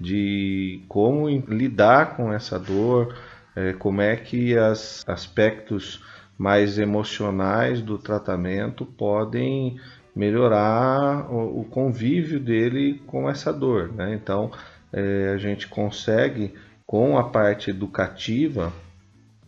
De 0.00 0.82
como 0.88 1.28
lidar 1.28 2.16
com 2.16 2.32
essa 2.32 2.58
dor, 2.58 3.14
é, 3.54 3.72
como 3.72 4.00
é 4.00 4.16
que 4.16 4.56
os 4.58 5.04
aspectos 5.06 6.02
mais 6.36 6.78
emocionais 6.78 7.80
do 7.80 7.96
tratamento 7.96 8.84
podem 8.84 9.78
melhorar 10.14 11.32
o, 11.32 11.64
convívio 11.64 12.40
dele 12.40 13.02
com 13.06 13.30
essa 13.30 13.52
dor. 13.52 13.92
Né? 13.92 14.14
Então, 14.14 14.50
é, 14.92 15.32
a 15.34 15.38
gente 15.38 15.68
consegue, 15.68 16.54
com 16.86 17.18
a 17.18 17.24
parte 17.24 17.70
educativa, 17.70 18.72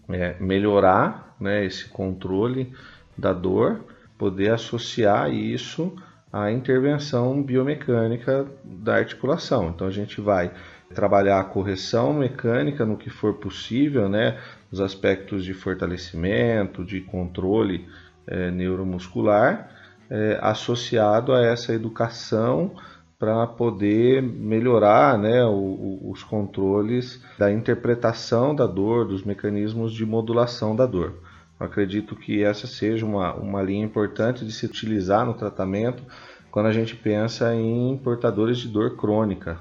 é, 0.08 0.36
melhorar 0.40 1.36
né, 1.40 1.64
esse 1.64 1.88
controle 1.88 2.72
da 3.16 3.32
dor, 3.32 3.80
poder 4.18 4.52
associar 4.52 5.32
isso 5.32 5.94
à 6.32 6.50
intervenção 6.50 7.42
biomecânica 7.42 8.46
da 8.64 8.96
articulação. 8.96 9.68
Então, 9.68 9.86
a 9.86 9.90
gente 9.90 10.20
vai 10.20 10.50
trabalhar 10.94 11.40
a 11.40 11.44
correção 11.44 12.12
mecânica 12.12 12.84
no 12.84 12.96
que 12.96 13.10
for 13.10 13.34
possível, 13.34 14.08
né? 14.08 14.38
os 14.70 14.80
aspectos 14.80 15.44
de 15.44 15.54
fortalecimento, 15.54 16.84
de 16.84 17.00
controle 17.00 17.86
é, 18.26 18.50
neuromuscular, 18.50 19.70
é, 20.10 20.38
associado 20.40 21.32
a 21.32 21.42
essa 21.42 21.72
educação 21.72 22.72
para 23.18 23.46
poder 23.46 24.22
melhorar 24.22 25.18
né, 25.18 25.42
o, 25.44 25.50
o, 25.50 26.10
os 26.10 26.22
controles 26.22 27.22
da 27.38 27.50
interpretação 27.50 28.54
da 28.54 28.66
dor, 28.66 29.06
dos 29.06 29.24
mecanismos 29.24 29.92
de 29.92 30.04
modulação 30.04 30.76
da 30.76 30.84
dor. 30.84 31.14
Acredito 31.58 32.14
que 32.14 32.42
essa 32.42 32.66
seja 32.66 33.06
uma, 33.06 33.34
uma 33.34 33.62
linha 33.62 33.84
importante 33.84 34.44
de 34.44 34.52
se 34.52 34.66
utilizar 34.66 35.24
no 35.24 35.34
tratamento 35.34 36.02
quando 36.50 36.66
a 36.66 36.72
gente 36.72 36.94
pensa 36.94 37.54
em 37.54 37.96
portadores 37.98 38.58
de 38.58 38.68
dor 38.68 38.96
crônica, 38.96 39.58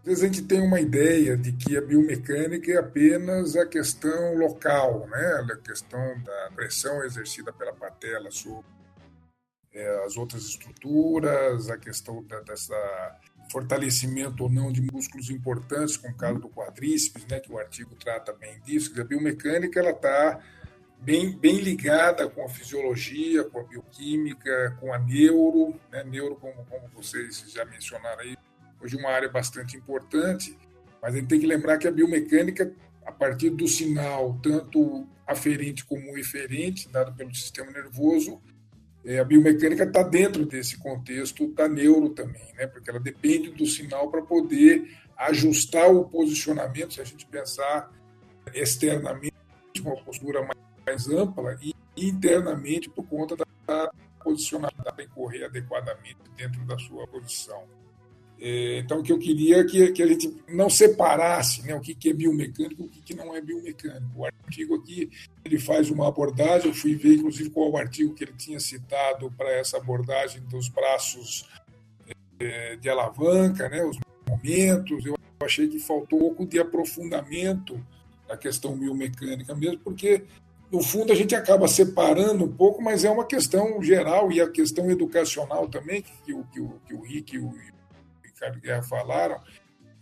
às 0.00 0.06
vezes 0.06 0.24
a 0.24 0.26
gente 0.28 0.42
tem 0.44 0.62
uma 0.62 0.80
ideia 0.80 1.36
de 1.36 1.52
que 1.52 1.76
a 1.76 1.82
biomecânica 1.82 2.72
é 2.72 2.78
apenas 2.78 3.54
a 3.54 3.66
questão 3.66 4.34
local, 4.34 5.06
né? 5.08 5.46
a 5.52 5.56
questão 5.56 6.00
da 6.22 6.50
pressão 6.54 7.04
exercida 7.04 7.52
pela 7.52 7.74
patela 7.74 8.30
sobre 8.30 8.64
é, 9.74 10.04
as 10.06 10.16
outras 10.16 10.42
estruturas, 10.44 11.68
a 11.68 11.76
questão 11.76 12.24
da, 12.24 12.40
dessa 12.40 12.74
fortalecimento 13.52 14.44
ou 14.44 14.50
não 14.50 14.72
de 14.72 14.80
músculos 14.80 15.28
importantes, 15.28 15.98
como 15.98 16.14
o 16.14 16.16
caso 16.16 16.38
do 16.38 16.48
quadríceps, 16.48 17.26
né, 17.26 17.40
que 17.40 17.52
o 17.52 17.58
artigo 17.58 17.94
trata 17.96 18.32
bem 18.32 18.58
disso. 18.64 18.98
A 18.98 19.04
biomecânica 19.04 19.80
ela 19.80 19.90
está 19.90 20.40
bem, 21.00 21.32
bem 21.32 21.58
ligada 21.58 22.28
com 22.28 22.44
a 22.44 22.48
fisiologia, 22.48 23.44
com 23.44 23.60
a 23.60 23.64
bioquímica, 23.64 24.76
com 24.80 24.92
a 24.92 24.98
neuro, 24.98 25.74
né, 25.90 26.04
neuro 26.04 26.36
como, 26.36 26.64
como 26.66 26.88
vocês 26.94 27.44
já 27.52 27.64
mencionaram 27.64 28.20
aí, 28.20 28.36
hoje 28.80 28.96
uma 28.96 29.10
área 29.10 29.28
bastante 29.28 29.76
importante, 29.76 30.56
mas 31.02 31.14
a 31.14 31.16
gente 31.18 31.28
tem 31.28 31.40
que 31.40 31.46
lembrar 31.46 31.78
que 31.78 31.88
a 31.88 31.90
biomecânica, 31.90 32.72
a 33.06 33.12
partir 33.12 33.50
do 33.50 33.66
sinal, 33.66 34.38
tanto 34.42 35.06
aferente 35.26 35.84
como 35.84 36.18
eferente, 36.18 36.88
dado 36.88 37.14
pelo 37.14 37.34
sistema 37.34 37.70
nervoso, 37.70 38.40
é, 39.04 39.18
a 39.18 39.24
biomecânica 39.24 39.84
está 39.84 40.02
dentro 40.02 40.44
desse 40.44 40.76
contexto 40.76 41.46
da 41.54 41.66
neuro 41.66 42.10
também, 42.10 42.52
né? 42.54 42.66
porque 42.66 42.90
ela 42.90 43.00
depende 43.00 43.50
do 43.50 43.64
sinal 43.64 44.10
para 44.10 44.20
poder 44.20 44.94
ajustar 45.16 45.90
o 45.90 46.04
posicionamento, 46.04 46.94
se 46.94 47.00
a 47.00 47.04
gente 47.04 47.26
pensar 47.26 47.90
externamente, 48.54 49.32
uma 49.80 49.96
postura 50.02 50.42
mais, 50.42 50.58
mais 50.86 51.08
ampla, 51.08 51.58
e 51.62 51.74
internamente 51.96 52.88
por 52.88 53.04
conta 53.06 53.36
da 53.36 53.90
posicionamento, 54.22 54.82
para 54.82 55.06
correr 55.08 55.44
adequadamente 55.44 56.18
dentro 56.36 56.64
da 56.66 56.78
sua 56.78 57.06
posição. 57.06 57.64
É, 58.42 58.78
então, 58.78 59.00
o 59.00 59.02
que 59.02 59.12
eu 59.12 59.18
queria 59.18 59.58
é 59.58 59.64
que, 59.64 59.92
que 59.92 60.02
a 60.02 60.06
gente 60.06 60.34
não 60.48 60.70
separasse 60.70 61.62
né, 61.62 61.74
o 61.74 61.80
que, 61.80 61.94
que 61.94 62.08
é 62.08 62.12
biomecânico 62.14 62.82
e 62.82 62.86
o 62.86 62.88
que, 62.88 63.02
que 63.02 63.14
não 63.14 63.34
é 63.34 63.40
biomecânico. 63.40 64.10
O 64.16 64.24
artigo 64.24 64.76
aqui 64.76 65.10
ele 65.44 65.58
faz 65.58 65.90
uma 65.90 66.08
abordagem, 66.08 66.68
eu 66.68 66.74
fui 66.74 66.94
ver, 66.94 67.16
inclusive, 67.16 67.50
qual 67.50 67.70
o 67.70 67.76
artigo 67.76 68.14
que 68.14 68.24
ele 68.24 68.32
tinha 68.32 68.58
citado 68.58 69.30
para 69.32 69.50
essa 69.52 69.76
abordagem 69.76 70.42
dos 70.44 70.68
braços 70.68 71.46
é, 72.38 72.76
de 72.76 72.88
alavanca, 72.88 73.68
né, 73.68 73.84
os 73.84 73.98
momentos. 74.26 75.04
Eu 75.04 75.16
achei 75.42 75.68
que 75.68 75.78
faltou 75.78 76.18
um 76.18 76.22
pouco 76.22 76.46
de 76.46 76.58
aprofundamento 76.58 77.78
da 78.26 78.38
questão 78.38 78.74
biomecânica 78.76 79.54
mesmo, 79.54 79.80
porque 79.80 80.24
no 80.70 80.82
fundo 80.82 81.12
a 81.12 81.16
gente 81.16 81.34
acaba 81.34 81.66
separando 81.66 82.44
um 82.44 82.52
pouco, 82.52 82.82
mas 82.82 83.04
é 83.04 83.10
uma 83.10 83.24
questão 83.24 83.82
geral 83.82 84.30
e 84.30 84.40
a 84.40 84.48
questão 84.48 84.90
educacional 84.90 85.68
também, 85.68 86.02
que, 86.02 86.12
que, 86.24 86.32
que, 86.52 86.60
o, 86.60 86.80
que 86.86 86.94
o 86.94 87.00
Rick 87.00 87.36
e 87.36 87.38
o 87.38 87.52
Ricardo 88.22 88.60
Guerra 88.60 88.82
falaram, 88.82 89.40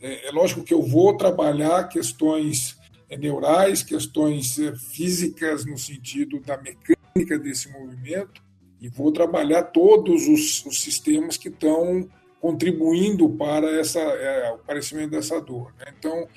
é, 0.00 0.28
é 0.28 0.30
lógico 0.30 0.62
que 0.62 0.74
eu 0.74 0.82
vou 0.82 1.16
trabalhar 1.16 1.88
questões 1.88 2.78
é, 3.08 3.16
neurais, 3.16 3.82
questões 3.82 4.58
é, 4.58 4.74
físicas 4.76 5.64
no 5.64 5.78
sentido 5.78 6.40
da 6.40 6.56
mecânica 6.56 7.38
desse 7.38 7.70
movimento 7.70 8.42
e 8.80 8.88
vou 8.88 9.10
trabalhar 9.10 9.64
todos 9.64 10.28
os, 10.28 10.64
os 10.66 10.82
sistemas 10.82 11.36
que 11.36 11.48
estão 11.48 12.08
contribuindo 12.40 13.28
para 13.30 13.68
essa, 13.80 13.98
é, 13.98 14.52
o 14.52 14.54
aparecimento 14.54 15.10
dessa 15.10 15.40
dor. 15.40 15.74
Né? 15.78 15.86
Então, 15.98 16.28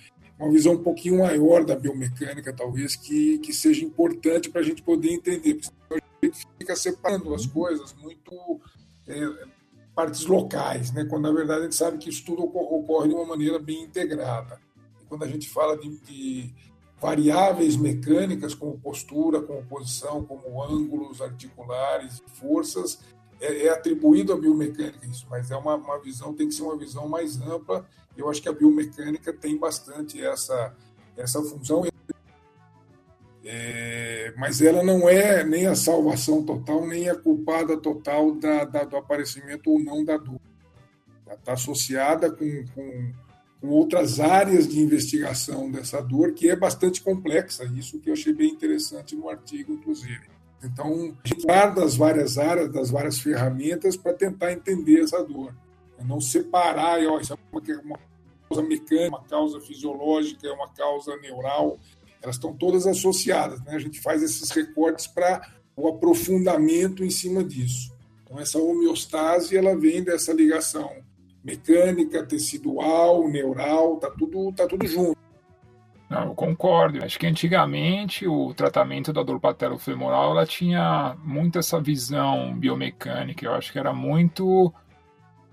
uma 0.41 0.51
visão 0.51 0.73
um 0.73 0.83
pouquinho 0.83 1.19
maior 1.19 1.63
da 1.63 1.75
biomecânica, 1.75 2.51
talvez, 2.51 2.95
que, 2.95 3.37
que 3.39 3.53
seja 3.53 3.85
importante 3.85 4.49
para 4.49 4.61
a 4.61 4.63
gente 4.63 4.81
poder 4.81 5.11
entender, 5.11 5.59
porque 5.87 6.03
a 6.21 6.25
gente 6.25 6.47
fica 6.57 6.75
separando 6.75 7.33
as 7.33 7.45
coisas 7.45 7.93
muito 8.01 8.59
é, 9.07 9.45
partes 9.95 10.25
locais, 10.25 10.91
né? 10.91 11.05
quando 11.05 11.23
na 11.23 11.31
verdade 11.31 11.61
a 11.61 11.63
gente 11.63 11.75
sabe 11.75 11.97
que 11.99 12.09
isso 12.09 12.25
tudo 12.25 12.43
ocorre 12.43 13.09
de 13.09 13.13
uma 13.13 13.25
maneira 13.25 13.59
bem 13.59 13.83
integrada. 13.83 14.59
E 15.01 15.05
quando 15.05 15.23
a 15.23 15.27
gente 15.27 15.47
fala 15.47 15.77
de, 15.77 15.97
de 15.99 16.53
variáveis 16.99 17.75
mecânicas, 17.75 18.55
como 18.55 18.79
postura, 18.79 19.41
como 19.41 19.63
posição, 19.65 20.23
como 20.23 20.63
ângulos 20.63 21.21
articulares, 21.21 22.21
forças, 22.33 22.99
é, 23.41 23.65
é, 23.65 23.69
atribuído 23.69 24.31
à 24.31 24.37
biomecânica 24.37 25.03
isso, 25.07 25.25
mas 25.27 25.49
é 25.49 25.57
uma, 25.57 25.75
uma 25.75 25.99
visão, 25.99 26.31
tem 26.31 26.47
que 26.47 26.53
ser 26.53 26.61
uma 26.61 26.77
visão 26.77 27.09
mais 27.09 27.41
ampla. 27.41 27.89
Eu 28.15 28.29
acho 28.29 28.39
que 28.39 28.47
a 28.47 28.53
biomecânica 28.53 29.33
tem 29.33 29.57
bastante 29.57 30.23
essa, 30.23 30.75
essa 31.17 31.41
função. 31.41 31.83
É, 33.43 34.31
mas 34.37 34.61
ela 34.61 34.83
não 34.83 35.09
é 35.09 35.43
nem 35.43 35.65
a 35.65 35.73
salvação 35.73 36.43
total, 36.43 36.85
nem 36.85 37.09
a 37.09 37.15
culpada 37.15 37.75
total 37.75 38.35
da, 38.35 38.63
da 38.63 38.83
do 38.83 38.95
aparecimento 38.95 39.71
ou 39.71 39.79
não 39.79 40.05
da 40.05 40.17
dor. 40.17 40.39
Ela 41.25 41.35
está 41.35 41.53
associada 41.53 42.29
com, 42.29 42.65
com, 42.75 43.11
com, 43.59 43.69
outras 43.69 44.19
áreas 44.19 44.67
de 44.67 44.79
investigação 44.79 45.71
dessa 45.71 45.99
dor, 45.99 46.33
que 46.33 46.47
é 46.47 46.55
bastante 46.55 47.01
complexa, 47.01 47.65
isso 47.75 47.99
que 47.99 48.09
eu 48.09 48.13
achei 48.13 48.33
bem 48.33 48.51
interessante 48.51 49.15
no 49.15 49.27
artigo, 49.27 49.73
inclusive. 49.73 50.40
Então, 50.63 51.15
a 51.23 51.27
gente 51.27 51.45
guarda 51.45 51.81
das 51.81 51.95
várias 51.95 52.37
áreas, 52.37 52.71
das 52.71 52.91
várias 52.91 53.19
ferramentas 53.19 53.97
para 53.97 54.13
tentar 54.13 54.51
entender 54.51 55.01
essa 55.01 55.23
dor. 55.23 55.55
É 55.97 56.03
não 56.03 56.21
separar, 56.21 56.99
ó, 57.07 57.19
isso 57.19 57.33
é 57.33 57.37
uma 57.83 57.99
causa 58.47 58.67
mecânica, 58.67 59.09
uma 59.09 59.23
causa 59.23 59.59
fisiológica, 59.59 60.47
é 60.47 60.51
uma 60.51 60.67
causa 60.69 61.15
neural, 61.17 61.79
elas 62.21 62.35
estão 62.35 62.53
todas 62.53 62.85
associadas. 62.85 63.61
Né? 63.63 63.75
A 63.75 63.79
gente 63.79 63.99
faz 63.99 64.21
esses 64.21 64.49
recortes 64.51 65.07
para 65.07 65.41
o 65.75 65.87
aprofundamento 65.87 67.03
em 67.03 67.09
cima 67.09 67.43
disso. 67.43 67.91
Então, 68.23 68.39
essa 68.39 68.59
homeostase 68.59 69.57
ela 69.57 69.75
vem 69.75 70.03
dessa 70.03 70.31
ligação 70.31 70.91
mecânica, 71.43 72.23
tecidual, 72.23 73.27
neural, 73.27 73.97
tá 73.97 74.09
tudo, 74.11 74.51
tá 74.53 74.67
tudo 74.67 74.85
junto. 74.87 75.17
Eu 76.11 76.35
concordo. 76.35 77.03
Acho 77.03 77.17
que 77.17 77.25
antigamente 77.25 78.27
o 78.27 78.53
tratamento 78.53 79.13
da 79.13 79.23
dor 79.23 79.39
patelofemoral 79.39 80.31
ela 80.31 80.45
tinha 80.45 81.15
muito 81.23 81.57
essa 81.57 81.79
visão 81.79 82.53
biomecânica. 82.53 83.45
Eu 83.45 83.53
acho 83.53 83.71
que 83.71 83.79
era 83.79 83.93
muito 83.93 84.73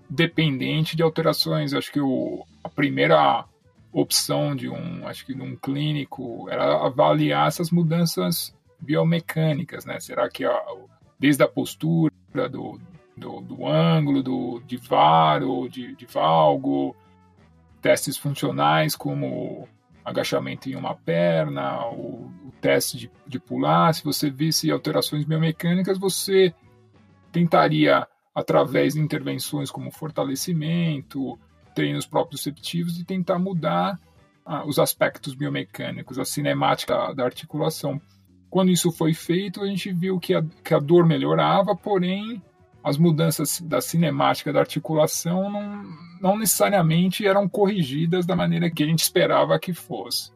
dependente 0.09 0.97
de 0.97 1.03
alterações. 1.03 1.73
Acho 1.73 1.91
que 1.91 2.01
o, 2.01 2.45
a 2.63 2.67
primeira 2.67 3.45
opção 3.91 4.55
de 4.55 4.69
um, 4.69 5.07
acho 5.07 5.25
que 5.25 5.33
de 5.33 5.41
um 5.41 5.55
clínico 5.55 6.47
era 6.49 6.85
avaliar 6.85 7.47
essas 7.47 7.71
mudanças 7.71 8.53
biomecânicas, 8.79 9.85
né? 9.85 9.99
Será 9.99 10.29
que 10.29 10.45
a, 10.45 10.61
desde 11.17 11.41
a 11.41 11.47
postura 11.47 12.11
do, 12.49 12.79
do, 13.15 13.41
do 13.41 13.65
ângulo, 13.65 14.21
do, 14.21 14.61
de 14.65 14.77
VAR 14.77 15.41
ou 15.43 15.67
de, 15.69 15.95
de 15.95 16.05
valgo, 16.05 16.95
testes 17.81 18.17
funcionais 18.17 18.95
como 18.95 19.67
agachamento 20.09 20.69
em 20.69 20.75
uma 20.75 20.95
perna, 20.95 21.87
o, 21.89 22.31
o 22.45 22.53
teste 22.59 22.97
de, 22.97 23.11
de 23.27 23.39
pular, 23.39 23.93
se 23.93 24.03
você 24.03 24.29
visse 24.29 24.71
alterações 24.71 25.23
biomecânicas, 25.23 25.97
você 25.97 26.53
tentaria, 27.31 28.07
através 28.33 28.93
de 28.93 28.99
intervenções 28.99 29.71
como 29.71 29.91
fortalecimento, 29.91 31.39
treinos 31.75 32.05
proprioceptivos, 32.05 32.99
e 32.99 33.05
tentar 33.05 33.39
mudar 33.39 33.99
ah, 34.45 34.65
os 34.65 34.79
aspectos 34.79 35.33
biomecânicos, 35.33 36.19
a 36.19 36.25
cinemática 36.25 37.13
da, 37.13 37.23
articulação. 37.23 38.01
Quando 38.49 38.71
isso 38.71 38.91
foi 38.91 39.13
feito, 39.13 39.61
a 39.61 39.67
gente 39.67 39.93
viu 39.93 40.19
que 40.19 40.33
a, 40.33 40.43
que 40.63 40.73
a 40.73 40.79
dor 40.79 41.05
melhorava, 41.05 41.75
porém 41.75 42.41
as 42.89 42.97
mudanças 42.97 43.61
da 43.61 43.79
cinemática 43.79 44.51
da 44.51 44.59
articulação 44.59 45.49
não, 45.49 45.83
não 46.21 46.37
necessariamente 46.37 47.25
eram 47.25 47.47
corrigidas 47.47 48.25
da 48.25 48.35
maneira 48.35 48.69
que 48.69 48.83
a 48.83 48.85
gente 48.85 49.03
esperava 49.03 49.59
que 49.59 49.73
fosse. 49.73 50.31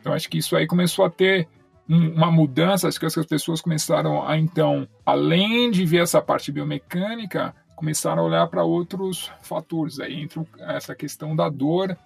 Então 0.00 0.12
acho 0.12 0.28
que 0.28 0.38
isso 0.38 0.56
aí 0.56 0.66
começou 0.66 1.04
a 1.04 1.10
ter 1.10 1.48
um, 1.88 2.14
uma 2.14 2.30
mudança, 2.30 2.88
acho 2.88 2.98
que 2.98 3.06
as 3.06 3.14
pessoas 3.26 3.60
começaram 3.60 4.26
a 4.26 4.38
então, 4.38 4.88
além 5.04 5.70
de 5.70 5.84
ver 5.84 6.02
essa 6.02 6.22
parte 6.22 6.50
biomecânica, 6.50 7.54
começaram 7.76 8.22
a 8.22 8.26
olhar 8.26 8.46
para 8.46 8.64
outros 8.64 9.30
fatores 9.42 9.98
aí 9.98 10.22
entre 10.22 10.40
essa 10.60 10.94
questão 10.94 11.34
da 11.34 11.48
dor 11.48 11.96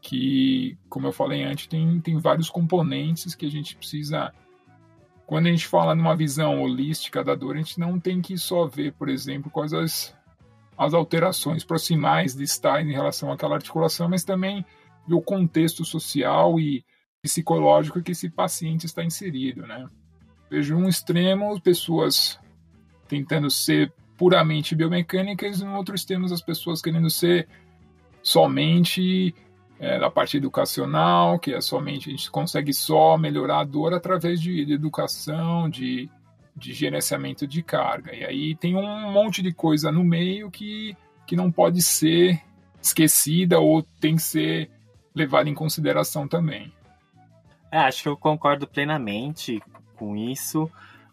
que, 0.00 0.76
como 0.88 1.06
eu 1.06 1.12
falei 1.12 1.42
antes, 1.44 1.66
tem, 1.66 1.98
tem 2.00 2.18
vários 2.18 2.50
componentes 2.50 3.34
que 3.34 3.46
a 3.46 3.50
gente 3.50 3.74
precisa 3.74 4.32
quando 5.26 5.46
a 5.46 5.50
gente 5.50 5.66
fala 5.66 5.94
numa 5.94 6.14
visão 6.14 6.62
holística 6.62 7.24
da 7.24 7.34
dor, 7.34 7.54
a 7.54 7.58
gente 7.58 7.80
não 7.80 7.98
tem 7.98 8.20
que 8.20 8.36
só 8.36 8.66
ver, 8.66 8.92
por 8.92 9.08
exemplo, 9.08 9.50
quais 9.50 9.72
as, 9.72 10.14
as 10.76 10.92
alterações 10.92 11.64
proximais 11.64 12.34
de 12.34 12.44
estar 12.44 12.82
em 12.82 12.92
relação 12.92 13.32
àquela 13.32 13.54
articulação, 13.54 14.08
mas 14.08 14.24
também 14.24 14.64
o 15.08 15.20
contexto 15.20 15.84
social 15.84 16.58
e 16.60 16.84
psicológico 17.22 18.02
que 18.02 18.12
esse 18.12 18.28
paciente 18.28 18.84
está 18.84 19.02
inserido, 19.02 19.66
né? 19.66 19.88
Vejo 20.50 20.76
um 20.76 20.88
extremo, 20.88 21.58
pessoas 21.60 22.38
tentando 23.08 23.50
ser 23.50 23.92
puramente 24.16 24.74
biomecânicas, 24.74 25.60
e 25.60 25.64
no 25.64 25.76
outro 25.76 25.94
extremo, 25.94 26.26
as 26.26 26.42
pessoas 26.42 26.82
querendo 26.82 27.08
ser 27.08 27.48
somente 28.22 29.34
é, 29.78 29.98
da 29.98 30.10
parte 30.10 30.36
educacional, 30.36 31.38
que 31.38 31.52
é 31.52 31.60
somente 31.60 32.08
a 32.08 32.12
gente 32.12 32.30
consegue 32.30 32.72
só 32.72 33.18
melhorar 33.18 33.60
a 33.60 33.64
dor 33.64 33.92
através 33.92 34.40
de, 34.40 34.64
de 34.64 34.72
educação, 34.72 35.68
de, 35.68 36.08
de 36.56 36.72
gerenciamento 36.72 37.46
de 37.46 37.62
carga. 37.62 38.14
E 38.14 38.24
aí 38.24 38.54
tem 38.54 38.76
um 38.76 39.12
monte 39.12 39.42
de 39.42 39.52
coisa 39.52 39.90
no 39.90 40.04
meio 40.04 40.50
que, 40.50 40.96
que 41.26 41.36
não 41.36 41.50
pode 41.50 41.82
ser 41.82 42.40
esquecida 42.80 43.58
ou 43.58 43.82
tem 43.82 44.16
que 44.16 44.22
ser 44.22 44.70
levada 45.14 45.48
em 45.48 45.54
consideração 45.54 46.28
também. 46.28 46.72
É, 47.70 47.78
acho 47.78 48.02
que 48.02 48.08
eu 48.08 48.16
concordo 48.16 48.66
plenamente 48.66 49.60
com 49.96 50.16
isso. 50.16 50.70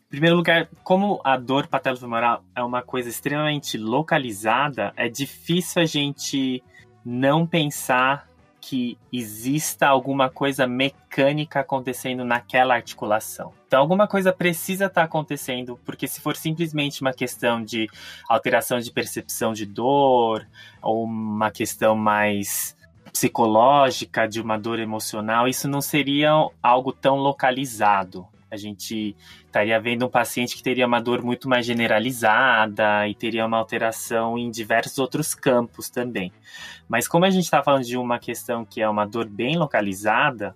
Em 0.07 0.09
primeiro 0.09 0.35
lugar, 0.35 0.67
como 0.83 1.21
a 1.23 1.37
dor 1.37 1.67
patelofemoral 1.67 2.43
é 2.55 2.61
uma 2.61 2.81
coisa 2.81 3.09
extremamente 3.09 3.77
localizada, 3.77 4.93
é 4.95 5.07
difícil 5.07 5.81
a 5.81 5.85
gente 5.85 6.61
não 7.03 7.47
pensar 7.47 8.27
que 8.61 8.97
exista 9.11 9.87
alguma 9.87 10.29
coisa 10.29 10.67
mecânica 10.67 11.61
acontecendo 11.61 12.23
naquela 12.23 12.75
articulação. 12.75 13.51
Então, 13.65 13.79
alguma 13.79 14.07
coisa 14.07 14.31
precisa 14.31 14.85
estar 14.85 15.01
tá 15.01 15.05
acontecendo, 15.05 15.79
porque 15.83 16.07
se 16.07 16.21
for 16.21 16.35
simplesmente 16.35 17.01
uma 17.01 17.11
questão 17.11 17.63
de 17.63 17.89
alteração 18.29 18.79
de 18.79 18.91
percepção 18.91 19.51
de 19.51 19.65
dor, 19.65 20.47
ou 20.81 21.03
uma 21.03 21.49
questão 21.49 21.95
mais 21.95 22.77
psicológica, 23.11 24.27
de 24.27 24.39
uma 24.39 24.57
dor 24.57 24.79
emocional, 24.79 25.47
isso 25.47 25.67
não 25.67 25.81
seria 25.81 26.31
algo 26.61 26.93
tão 26.93 27.15
localizado. 27.17 28.27
A 28.49 28.57
gente 28.57 29.15
estaria 29.51 29.77
vendo 29.79 30.05
um 30.05 30.09
paciente 30.09 30.55
que 30.55 30.63
teria 30.63 30.87
uma 30.87 31.01
dor 31.01 31.21
muito 31.21 31.49
mais 31.49 31.65
generalizada 31.65 33.05
e 33.07 33.13
teria 33.13 33.45
uma 33.45 33.57
alteração 33.57 34.37
em 34.37 34.49
diversos 34.49 34.97
outros 34.97 35.35
campos 35.35 35.89
também. 35.89 36.31
Mas 36.87 37.07
como 37.07 37.25
a 37.25 37.29
gente 37.29 37.43
está 37.43 37.61
falando 37.61 37.83
de 37.83 37.97
uma 37.97 38.17
questão 38.17 38.63
que 38.63 38.81
é 38.81 38.89
uma 38.89 39.05
dor 39.05 39.27
bem 39.27 39.57
localizada, 39.57 40.55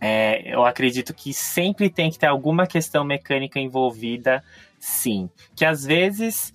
é, 0.00 0.52
eu 0.52 0.66
acredito 0.66 1.14
que 1.14 1.32
sempre 1.32 1.88
tem 1.88 2.10
que 2.10 2.18
ter 2.18 2.26
alguma 2.26 2.66
questão 2.66 3.04
mecânica 3.04 3.60
envolvida, 3.60 4.42
sim. 4.78 5.30
Que 5.54 5.64
às 5.64 5.84
vezes 5.84 6.52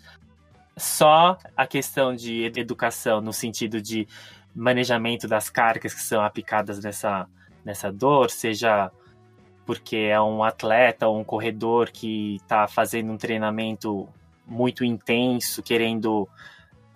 só 0.77 1.37
a 1.55 1.65
questão 1.65 2.13
de 2.13 2.51
educação, 2.57 3.21
no 3.21 3.31
sentido 3.31 3.81
de 3.81 4.07
manejamento 4.53 5.25
das 5.25 5.49
cargas 5.49 5.93
que 5.93 6.01
são 6.01 6.21
aplicadas 6.21 6.83
nessa, 6.83 7.27
nessa 7.63 7.91
dor, 7.91 8.29
seja 8.29 8.91
porque 9.71 9.95
é 9.95 10.19
um 10.19 10.43
atleta 10.43 11.07
ou 11.07 11.17
um 11.17 11.23
corredor 11.23 11.89
que 11.89 12.35
está 12.35 12.67
fazendo 12.67 13.09
um 13.09 13.17
treinamento 13.17 14.05
muito 14.45 14.83
intenso, 14.83 15.63
querendo 15.63 16.27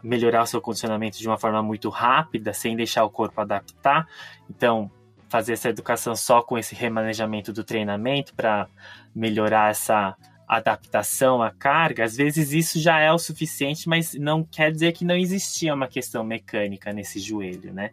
melhorar 0.03 0.43
o 0.43 0.45
seu 0.45 0.59
condicionamento 0.59 1.17
de 1.17 1.25
uma 1.25 1.37
forma 1.37 1.63
muito 1.63 1.87
rápida, 1.87 2.51
sem 2.51 2.75
deixar 2.75 3.05
o 3.05 3.09
corpo 3.09 3.39
adaptar. 3.39 4.05
Então, 4.49 4.91
fazer 5.29 5.53
essa 5.53 5.69
educação 5.69 6.17
só 6.17 6.41
com 6.41 6.57
esse 6.57 6.75
remanejamento 6.75 7.53
do 7.53 7.63
treinamento 7.63 8.33
para 8.33 8.67
melhorar 9.15 9.71
essa 9.71 10.13
adaptação 10.45 11.41
à 11.41 11.51
carga, 11.51 12.03
às 12.03 12.17
vezes 12.17 12.51
isso 12.51 12.77
já 12.77 12.99
é 12.99 13.09
o 13.09 13.17
suficiente, 13.17 13.87
mas 13.87 14.15
não 14.15 14.43
quer 14.43 14.69
dizer 14.69 14.91
que 14.91 15.05
não 15.05 15.15
existia 15.15 15.73
uma 15.73 15.87
questão 15.87 16.25
mecânica 16.25 16.91
nesse 16.91 17.21
joelho, 17.21 17.73
né? 17.73 17.91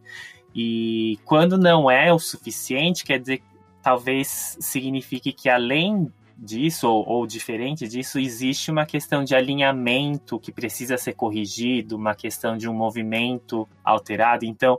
E 0.53 1.21
quando 1.25 1.57
não 1.57 1.89
é 1.89 2.13
o 2.13 2.19
suficiente, 2.19 3.05
quer 3.05 3.21
dizer 3.21 3.45
talvez 3.83 4.57
signifique 4.61 5.33
que 5.33 5.49
além 5.49 6.13
disso, 6.37 6.89
ou, 6.89 7.09
ou, 7.09 7.27
diferente 7.27 7.87
disso, 7.87 8.19
existe 8.19 8.71
uma 8.71 8.85
questão 8.85 9.23
de 9.23 9.35
alinhamento 9.35 10.41
que 10.41 10.51
precisa 10.51 10.97
ser 10.97 11.15
corrigido, 11.15 11.97
uma 11.97 12.15
questão 12.15 12.57
de 12.57 12.69
um 12.69 12.75
movimento 12.75 13.69
alterado. 13.85 14.45
Então, 14.45 14.79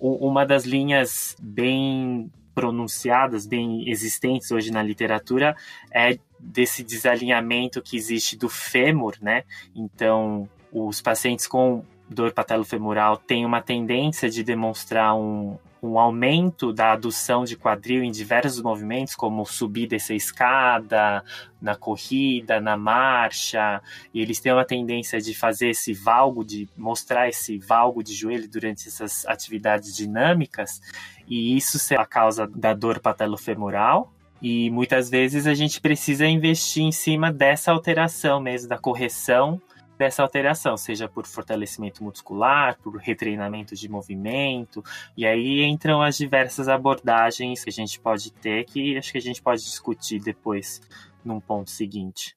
uma 0.00 0.44
das 0.44 0.64
linhas 0.64 1.36
bem 1.40 2.30
pronunciadas, 2.54 3.46
bem 3.46 3.88
existentes 3.88 4.50
hoje 4.50 4.70
na 4.70 4.82
literatura, 4.82 5.56
é 5.92 6.18
desse 6.38 6.82
desalinhamento 6.82 7.80
que 7.80 7.96
existe 7.96 8.36
do 8.36 8.48
fêmur, 8.48 9.14
né? 9.20 9.44
Então, 9.74 10.48
os 10.72 11.00
pacientes 11.00 11.46
com 11.46 11.84
dor 12.08 12.32
patelofemoral 12.32 13.16
têm 13.16 13.46
uma 13.46 13.62
tendência 13.62 14.28
de 14.28 14.42
demonstrar 14.42 15.16
um, 15.16 15.56
um 15.86 15.98
aumento 15.98 16.72
da 16.72 16.92
adução 16.92 17.44
de 17.44 17.56
quadril 17.56 18.02
em 18.02 18.10
diversos 18.10 18.62
movimentos, 18.62 19.14
como 19.14 19.44
subir 19.44 19.84
e 19.84 19.88
descer 19.88 20.16
escada, 20.16 21.22
na 21.60 21.74
corrida, 21.74 22.60
na 22.60 22.76
marcha, 22.76 23.82
e 24.12 24.20
eles 24.20 24.40
têm 24.40 24.52
uma 24.52 24.64
tendência 24.64 25.20
de 25.20 25.34
fazer 25.34 25.68
esse 25.70 25.92
valgo, 25.92 26.44
de 26.44 26.68
mostrar 26.76 27.28
esse 27.28 27.58
valgo 27.58 28.02
de 28.02 28.14
joelho 28.14 28.48
durante 28.48 28.88
essas 28.88 29.26
atividades 29.26 29.94
dinâmicas, 29.94 30.80
e 31.28 31.56
isso 31.56 31.78
é 31.92 31.96
a 31.98 32.06
causa 32.06 32.46
da 32.46 32.72
dor 32.74 33.00
patelofemoral. 33.00 34.12
E 34.42 34.68
muitas 34.70 35.08
vezes 35.08 35.46
a 35.46 35.54
gente 35.54 35.80
precisa 35.80 36.26
investir 36.26 36.82
em 36.82 36.92
cima 36.92 37.32
dessa 37.32 37.72
alteração 37.72 38.40
mesmo, 38.40 38.68
da 38.68 38.76
correção 38.76 39.60
dessa 39.98 40.22
alteração, 40.22 40.76
seja 40.76 41.08
por 41.08 41.26
fortalecimento 41.26 42.02
muscular, 42.02 42.76
por 42.82 42.96
retreinamento 42.96 43.74
de 43.74 43.88
movimento, 43.88 44.84
e 45.16 45.26
aí 45.26 45.62
entram 45.62 46.02
as 46.02 46.16
diversas 46.16 46.68
abordagens 46.68 47.62
que 47.62 47.70
a 47.70 47.72
gente 47.72 47.98
pode 48.00 48.32
ter, 48.32 48.64
que 48.64 48.96
acho 48.96 49.12
que 49.12 49.18
a 49.18 49.22
gente 49.22 49.40
pode 49.40 49.62
discutir 49.62 50.20
depois 50.20 50.80
num 51.24 51.40
ponto 51.40 51.70
seguinte. 51.70 52.36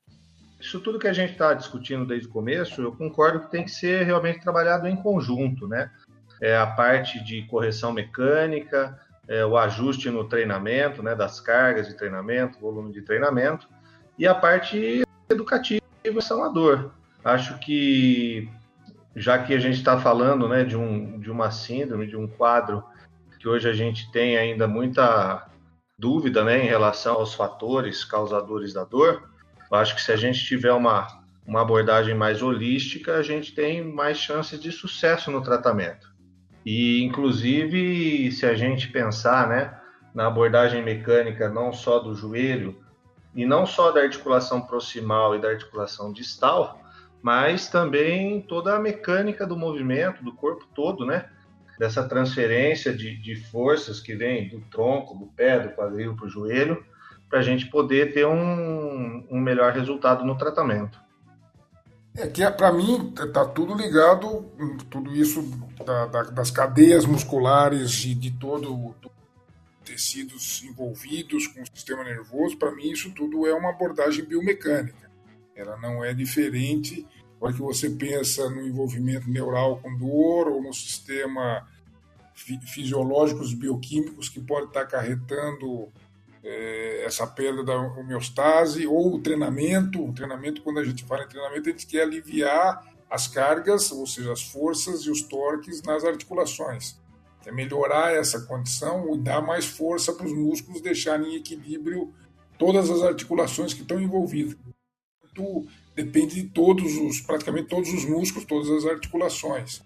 Isso 0.60 0.80
tudo 0.80 0.98
que 1.00 1.08
a 1.08 1.14
gente 1.14 1.34
está 1.34 1.54
discutindo 1.54 2.06
desde 2.06 2.28
o 2.28 2.32
começo, 2.32 2.82
eu 2.82 2.92
concordo 2.92 3.42
que 3.42 3.52
tem 3.52 3.64
que 3.64 3.72
ser 3.72 4.04
realmente 4.04 4.42
trabalhado 4.42 4.88
em 4.88 4.96
conjunto, 4.96 5.68
né? 5.68 5.92
É 6.42 6.58
a 6.58 6.66
parte 6.66 7.24
de 7.24 7.44
correção 7.44 7.92
mecânica, 7.92 9.00
é 9.28 9.46
o 9.46 9.58
ajuste 9.58 10.10
no 10.10 10.24
treinamento, 10.24 11.04
né, 11.04 11.14
das 11.14 11.40
cargas 11.40 11.88
de 11.88 11.96
treinamento, 11.96 12.60
volume 12.60 12.94
de 12.94 13.02
treinamento, 13.02 13.68
e 14.18 14.26
a 14.26 14.34
parte 14.34 15.04
educativa 15.30 15.82
são 16.22 16.44
a 16.44 16.48
dor. 16.48 16.94
Acho 17.28 17.60
que, 17.60 18.50
já 19.14 19.38
que 19.38 19.54
a 19.54 19.60
gente 19.60 19.76
está 19.76 20.00
falando 20.00 20.48
né, 20.48 20.64
de, 20.64 20.78
um, 20.78 21.20
de 21.20 21.30
uma 21.30 21.52
síndrome, 21.52 22.08
de 22.08 22.16
um 22.16 22.26
quadro 22.26 22.82
que 23.38 23.50
hoje 23.50 23.68
a 23.68 23.74
gente 23.74 24.10
tem 24.14 24.38
ainda 24.38 24.66
muita 24.66 25.46
dúvida 26.00 26.46
né, 26.46 26.64
em 26.64 26.70
relação 26.70 27.16
aos 27.16 27.34
fatores 27.34 28.06
causadores 28.06 28.72
da 28.72 28.86
dor, 28.86 29.30
eu 29.70 29.78
acho 29.78 29.94
que 29.94 30.02
se 30.02 30.14
a 30.14 30.16
gente 30.16 30.40
tiver 30.46 30.72
uma, 30.72 31.06
uma 31.46 31.64
abordagem 31.64 32.16
mais 32.16 32.42
holística, 32.42 33.18
a 33.18 33.22
gente 33.22 33.54
tem 33.54 33.84
mais 33.84 34.18
chances 34.18 34.58
de 34.58 34.72
sucesso 34.72 35.30
no 35.30 35.42
tratamento. 35.42 36.08
E, 36.66 37.04
inclusive, 37.04 38.32
se 38.32 38.46
a 38.46 38.56
gente 38.56 38.88
pensar 38.88 39.50
né, 39.50 39.78
na 40.16 40.28
abordagem 40.28 40.82
mecânica 40.82 41.50
não 41.50 41.74
só 41.74 42.00
do 42.00 42.16
joelho, 42.16 42.82
e 43.36 43.46
não 43.46 43.66
só 43.66 43.92
da 43.92 44.00
articulação 44.00 44.62
proximal 44.62 45.36
e 45.36 45.42
da 45.42 45.50
articulação 45.50 46.14
distal, 46.14 46.87
mas 47.28 47.68
também 47.68 48.40
toda 48.40 48.74
a 48.74 48.80
mecânica 48.80 49.46
do 49.46 49.58
movimento, 49.58 50.24
do 50.24 50.32
corpo 50.32 50.66
todo, 50.74 51.06
né? 51.06 51.26
Dessa 51.78 52.08
transferência 52.08 52.96
de, 52.96 53.22
de 53.22 53.36
forças 53.36 54.00
que 54.00 54.16
vem 54.16 54.48
do 54.48 54.62
tronco, 54.72 55.14
do 55.14 55.26
pé, 55.26 55.60
do 55.60 55.76
quadril 55.76 56.16
para 56.16 56.26
o 56.26 56.30
joelho, 56.30 56.86
para 57.30 57.40
a 57.40 57.42
gente 57.42 57.66
poder 57.66 58.14
ter 58.14 58.26
um, 58.26 59.28
um 59.30 59.42
melhor 59.42 59.74
resultado 59.74 60.24
no 60.24 60.38
tratamento. 60.38 60.98
É 62.16 62.28
que, 62.28 62.50
para 62.52 62.72
mim, 62.72 63.14
está 63.14 63.44
tudo 63.44 63.76
ligado, 63.76 64.46
tudo 64.90 65.14
isso 65.14 65.42
da, 65.86 66.06
da, 66.06 66.24
das 66.24 66.50
cadeias 66.50 67.06
musculares 67.06 68.06
e 68.06 68.16
de 68.16 68.32
todo, 68.32 68.96
tecidos 69.84 70.64
envolvidos 70.64 71.46
com 71.48 71.62
o 71.62 71.68
sistema 71.68 72.06
nervoso. 72.06 72.58
Para 72.58 72.72
mim, 72.72 72.90
isso 72.90 73.12
tudo 73.12 73.46
é 73.46 73.54
uma 73.54 73.72
abordagem 73.72 74.24
biomecânica. 74.24 75.12
Ela 75.54 75.76
não 75.76 76.06
é 76.06 76.14
diferente 76.14 77.06
hora 77.46 77.54
que 77.54 77.62
você 77.62 77.90
pensa 77.90 78.50
no 78.50 78.66
envolvimento 78.66 79.30
neural 79.30 79.78
com 79.78 79.96
dor 79.98 80.48
ou 80.48 80.62
no 80.62 80.74
sistema 80.74 81.68
fisiológicos 82.34 83.54
bioquímicos 83.54 84.30
que 84.30 84.40
pode 84.40 84.68
estar 84.68 84.82
acarretando 84.82 85.90
é, 86.44 87.04
essa 87.04 87.26
perda 87.28 87.64
da 87.64 87.76
homeostase, 87.76 88.86
ou 88.88 89.16
o 89.16 89.20
treinamento. 89.20 90.04
O 90.04 90.14
treinamento, 90.14 90.62
quando 90.62 90.80
a 90.80 90.84
gente 90.84 91.04
fala 91.04 91.24
em 91.24 91.28
treinamento, 91.28 91.70
a 91.70 91.72
gente 91.72 91.88
quer 91.88 92.04
aliviar 92.04 92.86
as 93.10 93.28
cargas, 93.28 93.92
ou 93.92 94.06
seja, 94.06 94.32
as 94.32 94.44
forças 94.44 95.02
e 95.02 95.10
os 95.10 95.22
torques 95.22 95.82
nas 95.82 96.04
articulações. 96.04 97.00
Quer 97.42 97.54
melhorar 97.54 98.14
essa 98.14 98.42
condição 98.42 99.16
e 99.16 99.18
dar 99.18 99.42
mais 99.42 99.66
força 99.66 100.14
para 100.14 100.26
os 100.26 100.34
músculos 100.34 100.82
deixarem 100.82 101.34
em 101.34 101.36
equilíbrio 101.36 102.14
todas 102.58 102.90
as 102.90 103.02
articulações 103.02 103.74
que 103.74 103.82
estão 103.82 104.02
envolvidas. 104.02 104.58
Depende 105.98 106.36
de 106.36 106.44
todos 106.50 106.96
os, 106.96 107.20
praticamente 107.22 107.70
todos 107.70 107.92
os 107.92 108.06
músculos, 108.06 108.46
todas 108.46 108.70
as 108.70 108.86
articulações. 108.86 109.82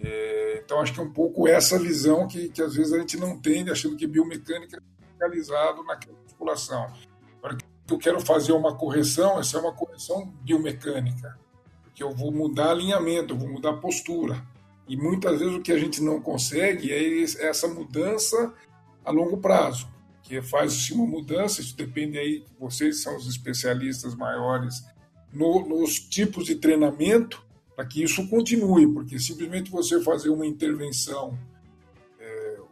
É, 0.00 0.62
então, 0.64 0.80
acho 0.80 0.94
que 0.94 1.00
é 1.00 1.02
um 1.02 1.12
pouco 1.12 1.46
essa 1.46 1.78
visão 1.78 2.26
que, 2.26 2.48
que 2.48 2.62
às 2.62 2.74
vezes 2.74 2.90
a 2.94 2.98
gente 2.98 3.18
não 3.18 3.38
tem, 3.38 3.68
achando 3.68 3.94
que 3.94 4.06
biomecânica 4.06 4.82
focalizado 5.12 5.84
naquela 5.84 6.16
musculação. 6.22 6.90
Agora, 7.38 7.58
eu 7.90 7.98
quero 7.98 8.18
fazer 8.22 8.52
uma 8.52 8.74
correção, 8.74 9.38
essa 9.38 9.58
é 9.58 9.60
uma 9.60 9.74
correção 9.74 10.32
biomecânica, 10.40 11.38
porque 11.82 12.02
eu 12.02 12.12
vou 12.12 12.32
mudar 12.32 12.70
alinhamento, 12.70 13.34
eu 13.34 13.38
vou 13.38 13.48
mudar 13.48 13.74
postura. 13.74 14.42
E 14.88 14.96
muitas 14.96 15.38
vezes 15.38 15.54
o 15.54 15.60
que 15.60 15.70
a 15.70 15.78
gente 15.78 16.02
não 16.02 16.18
consegue 16.18 16.90
é 16.90 17.22
essa 17.46 17.68
mudança 17.68 18.54
a 19.04 19.10
longo 19.10 19.36
prazo, 19.36 19.86
que 20.22 20.40
faz 20.40 20.90
uma 20.90 21.06
mudança, 21.06 21.60
isso 21.60 21.76
depende 21.76 22.18
aí, 22.18 22.42
vocês 22.58 23.02
são 23.02 23.14
os 23.16 23.26
especialistas 23.26 24.14
maiores 24.14 24.82
no, 25.32 25.66
nos 25.66 25.98
tipos 25.98 26.46
de 26.46 26.56
treinamento, 26.56 27.44
para 27.74 27.86
que 27.86 28.02
isso 28.02 28.28
continue, 28.28 28.86
porque 28.86 29.18
simplesmente 29.18 29.70
você 29.70 30.00
fazer 30.02 30.28
uma 30.28 30.46
intervenção 30.46 31.38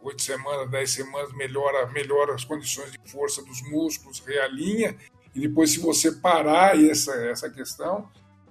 oito 0.03 0.21
semanas, 0.21 0.69
dez 0.69 0.91
semanas, 0.91 1.33
melhora, 1.33 1.85
melhora 1.91 2.33
as 2.33 2.43
condições 2.43 2.91
de 2.91 2.99
força 3.05 3.43
dos 3.43 3.61
músculos, 3.69 4.19
realinha, 4.19 4.95
e 5.33 5.39
depois, 5.39 5.71
se 5.71 5.79
você 5.79 6.11
parar 6.11 6.81
essa, 6.81 7.13
essa 7.13 7.49
questão, 7.49 8.09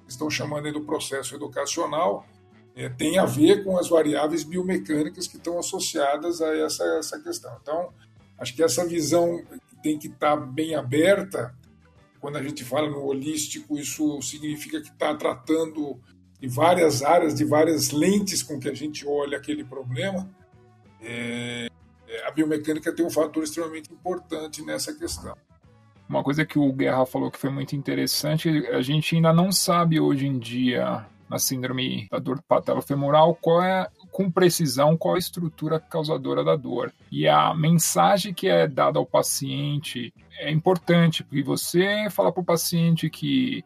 estão 0.08 0.30
chamando 0.30 0.66
aí 0.66 0.72
do 0.72 0.82
processo 0.82 1.34
educacional, 1.34 2.26
é, 2.74 2.88
tem 2.88 3.18
a 3.18 3.26
ver 3.26 3.64
com 3.64 3.76
as 3.76 3.88
variáveis 3.88 4.44
biomecânicas 4.44 5.26
que 5.26 5.36
estão 5.36 5.58
associadas 5.58 6.40
a 6.40 6.56
essa, 6.56 6.84
essa 6.98 7.20
questão. 7.20 7.54
Então, 7.60 7.92
acho 8.38 8.54
que 8.54 8.62
essa 8.62 8.86
visão 8.86 9.44
tem 9.82 9.98
que 9.98 10.06
estar 10.06 10.36
bem 10.36 10.74
aberta. 10.74 11.54
Quando 12.20 12.37
a 12.37 12.42
gente 12.42 12.64
fala 12.64 12.88
no 12.88 13.04
holístico, 13.04 13.78
isso 13.78 14.20
significa 14.22 14.80
que 14.80 14.88
está 14.88 15.14
tratando 15.14 15.98
de 16.38 16.48
várias 16.48 17.02
áreas, 17.02 17.35
de 17.35 17.44
várias 17.44 17.90
lentes 17.90 18.42
com 18.42 18.59
que 18.59 18.68
a 18.68 18.74
gente 18.74 19.06
olha 19.06 19.38
aquele 19.38 19.64
problema 19.64 20.28
é, 21.00 21.68
é, 22.06 22.26
a 22.26 22.30
biomecânica 22.30 22.94
tem 22.94 23.04
um 23.04 23.11
fator 23.11 23.42
extremamente 23.42 23.92
importante 23.92 24.62
nessa 24.62 24.92
questão. 24.92 25.37
Uma 26.09 26.22
coisa 26.22 26.44
que 26.44 26.59
o 26.59 26.72
Guerra 26.72 27.06
falou 27.06 27.30
que 27.30 27.38
foi 27.38 27.50
muito 27.50 27.74
interessante, 27.74 28.48
a 28.68 28.83
gente 28.83 29.14
ainda 29.14 29.33
não 29.33 29.52
sabe 29.52 30.00
hoje 30.00 30.26
em 30.26 30.38
dia, 30.38 31.06
na 31.28 31.38
síndrome 31.38 32.09
da 32.11 32.18
dor 32.18 32.42
patelofemoral, 32.42 33.35
qual 33.37 33.62
é, 33.62 33.88
com 34.10 34.30
precisão, 34.30 34.96
qual 34.96 35.14
a 35.14 35.18
estrutura 35.18 35.80
causadora 35.80 36.44
da 36.44 36.56
dor. 36.56 36.92
E 37.10 37.28
a 37.28 37.54
mensagem 37.54 38.34
que 38.34 38.48
é 38.48 38.66
dada 38.66 38.98
ao 38.98 39.06
paciente 39.06 40.12
é 40.38 40.50
importante, 40.50 41.22
porque 41.22 41.42
você 41.42 42.08
fala 42.10 42.32
para 42.32 42.40
o 42.40 42.44
paciente 42.44 43.08
que 43.08 43.64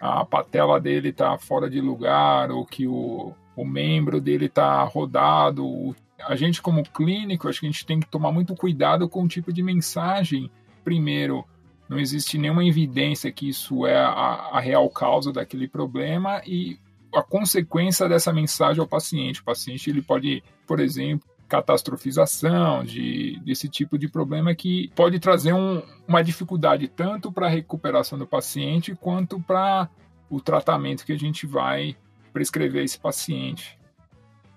a 0.00 0.24
patela 0.24 0.80
dele 0.80 1.08
está 1.08 1.38
fora 1.38 1.70
de 1.70 1.80
lugar, 1.80 2.50
ou 2.50 2.64
que 2.64 2.86
o, 2.86 3.32
o 3.56 3.64
membro 3.64 4.20
dele 4.20 4.46
está 4.46 4.82
rodado, 4.84 5.94
a 6.24 6.34
gente, 6.34 6.62
como 6.62 6.82
clínico, 6.82 7.48
acho 7.48 7.60
que 7.60 7.66
a 7.66 7.70
gente 7.70 7.86
tem 7.86 8.00
que 8.00 8.06
tomar 8.06 8.32
muito 8.32 8.54
cuidado 8.54 9.08
com 9.08 9.22
o 9.22 9.28
tipo 9.28 9.52
de 9.52 9.62
mensagem. 9.62 10.50
Primeiro, 10.84 11.44
não 11.88 11.98
existe 11.98 12.38
nenhuma 12.38 12.64
evidência 12.64 13.30
que 13.30 13.48
isso 13.48 13.86
é 13.86 13.96
a, 13.96 14.50
a 14.52 14.60
real 14.60 14.88
causa 14.90 15.32
daquele 15.32 15.68
problema 15.68 16.42
e 16.46 16.78
a 17.14 17.22
consequência 17.22 18.08
dessa 18.08 18.32
mensagem 18.32 18.80
ao 18.80 18.86
paciente. 18.86 19.40
O 19.40 19.44
paciente 19.44 19.90
ele 19.90 20.02
pode, 20.02 20.42
por 20.66 20.80
exemplo, 20.80 21.28
catastrofização 21.48 22.84
de, 22.84 23.40
desse 23.44 23.68
tipo 23.68 23.96
de 23.96 24.08
problema 24.08 24.54
que 24.54 24.90
pode 24.94 25.18
trazer 25.18 25.52
um, 25.52 25.82
uma 26.06 26.22
dificuldade 26.22 26.88
tanto 26.88 27.30
para 27.30 27.46
a 27.46 27.50
recuperação 27.50 28.18
do 28.18 28.26
paciente 28.26 28.94
quanto 28.94 29.40
para 29.40 29.88
o 30.28 30.40
tratamento 30.40 31.04
que 31.04 31.12
a 31.12 31.18
gente 31.18 31.46
vai 31.46 31.96
prescrever 32.32 32.84
esse 32.84 32.98
paciente. 32.98 33.78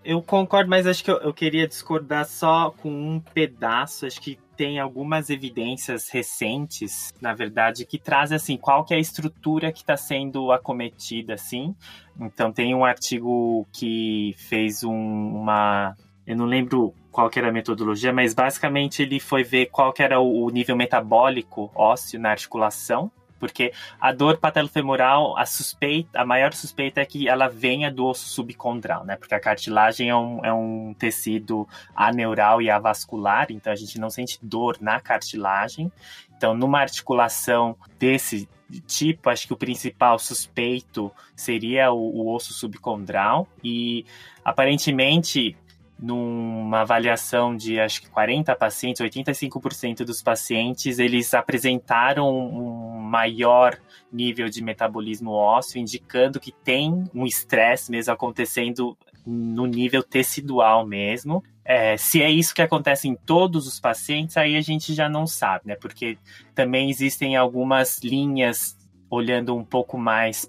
Eu 0.09 0.23
concordo, 0.23 0.67
mas 0.67 0.87
acho 0.87 1.03
que 1.03 1.11
eu, 1.11 1.17
eu, 1.17 1.31
queria 1.31 1.67
discordar 1.67 2.25
só 2.25 2.71
com 2.71 2.89
um 2.89 3.19
pedaço. 3.19 4.07
Acho 4.07 4.19
que 4.19 4.39
tem 4.57 4.79
algumas 4.79 5.29
evidências 5.29 6.09
recentes, 6.09 7.13
na 7.21 7.35
verdade, 7.35 7.85
que 7.85 7.99
trazem 7.99 8.35
assim 8.35 8.57
qual 8.57 8.83
que 8.83 8.91
é 8.91 8.97
a 8.97 8.99
estrutura 8.99 9.71
que 9.71 9.81
está 9.81 9.95
sendo 9.95 10.51
acometida, 10.51 11.35
assim. 11.35 11.75
Então 12.19 12.51
tem 12.51 12.73
um 12.73 12.83
artigo 12.83 13.67
que 13.71 14.33
fez 14.35 14.83
um, 14.83 14.91
uma, 14.91 15.95
eu 16.25 16.35
não 16.35 16.45
lembro 16.45 16.91
qual 17.11 17.29
que 17.29 17.37
era 17.37 17.49
a 17.49 17.53
metodologia, 17.53 18.11
mas 18.11 18.33
basicamente 18.33 19.03
ele 19.03 19.19
foi 19.19 19.43
ver 19.43 19.67
qual 19.67 19.93
que 19.93 20.01
era 20.01 20.19
o 20.19 20.49
nível 20.49 20.75
metabólico 20.75 21.71
ósseo 21.75 22.19
na 22.19 22.31
articulação 22.31 23.11
porque 23.39 23.71
a 23.99 24.11
dor 24.11 24.37
patelofemoral, 24.37 25.37
a 25.37 25.45
suspeita, 25.45 26.19
a 26.19 26.25
maior 26.25 26.53
suspeita 26.53 27.01
é 27.01 27.05
que 27.05 27.27
ela 27.27 27.47
venha 27.47 27.91
do 27.91 28.05
osso 28.05 28.29
subcondral, 28.29 29.05
né? 29.05 29.15
Porque 29.15 29.33
a 29.33 29.39
cartilagem 29.39 30.09
é 30.09 30.15
um, 30.15 30.45
é 30.45 30.53
um 30.53 30.93
tecido 30.97 31.67
aneural 31.95 32.61
e 32.61 32.69
avascular, 32.69 33.47
então 33.49 33.71
a 33.71 33.75
gente 33.75 33.99
não 33.99 34.09
sente 34.09 34.37
dor 34.41 34.77
na 34.81 34.99
cartilagem. 34.99 35.91
Então, 36.35 36.53
numa 36.53 36.79
articulação 36.79 37.75
desse 37.97 38.47
tipo, 38.85 39.29
acho 39.29 39.47
que 39.47 39.53
o 39.53 39.57
principal 39.57 40.19
suspeito 40.19 41.11
seria 41.35 41.91
o, 41.91 41.97
o 41.97 42.33
osso 42.35 42.53
subcondral 42.53 43.47
e 43.63 44.05
aparentemente 44.43 45.57
numa 46.01 46.81
avaliação 46.81 47.55
de 47.55 47.77
acho 47.79 48.01
que 48.01 48.09
40 48.09 48.55
pacientes, 48.55 49.01
85% 49.01 50.05
dos 50.05 50.21
pacientes, 50.23 50.97
eles 50.97 51.33
apresentaram 51.33 52.29
um 52.29 52.99
maior 52.99 53.77
nível 54.11 54.49
de 54.49 54.63
metabolismo 54.63 55.31
ósseo, 55.31 55.79
indicando 55.79 56.39
que 56.39 56.53
tem 56.53 57.03
um 57.13 57.25
estresse 57.25 57.91
mesmo 57.91 58.13
acontecendo 58.13 58.97
no 59.25 59.65
nível 59.65 60.01
tecidual 60.01 60.85
mesmo. 60.85 61.43
É, 61.65 61.97
se 61.97 62.21
é 62.23 62.31
isso 62.31 62.55
que 62.55 62.61
acontece 62.61 63.07
em 63.07 63.15
todos 63.15 63.67
os 63.67 63.79
pacientes, 63.79 64.37
aí 64.37 64.55
a 64.55 64.61
gente 64.61 64.93
já 64.93 65.09
não 65.09 65.27
sabe, 65.27 65.67
né? 65.67 65.75
Porque 65.75 66.17
também 66.55 66.89
existem 66.89 67.35
algumas 67.35 67.99
linhas 67.99 68.78
olhando 69.09 69.55
um 69.55 69.63
pouco 69.63 69.97
mais 69.97 70.45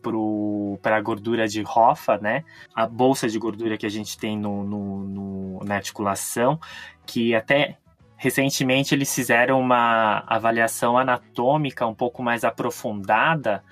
para 0.83 0.97
a 0.97 1.01
gordura 1.01 1.49
de 1.49 1.63
Hoffa, 1.63 2.19
né? 2.19 2.45
A 2.75 2.87
bolsa 2.87 3.29
de 3.29 3.39
gordura 3.39 3.79
que 3.79 3.87
a 3.87 3.91
gente 3.91 4.19
tem 4.19 4.39
no, 4.39 4.63
no, 4.63 4.97
no, 5.05 5.65
na 5.65 5.77
articulação, 5.77 6.61
que 7.07 7.35
até 7.35 7.79
recentemente 8.17 8.95
eles 8.95 9.15
fizeram 9.15 9.59
uma 9.59 10.23
avaliação 10.27 10.99
anatômica 10.99 11.87
um 11.87 11.95
pouco 11.95 12.23
mais 12.23 12.45
aprofundada. 12.45 13.65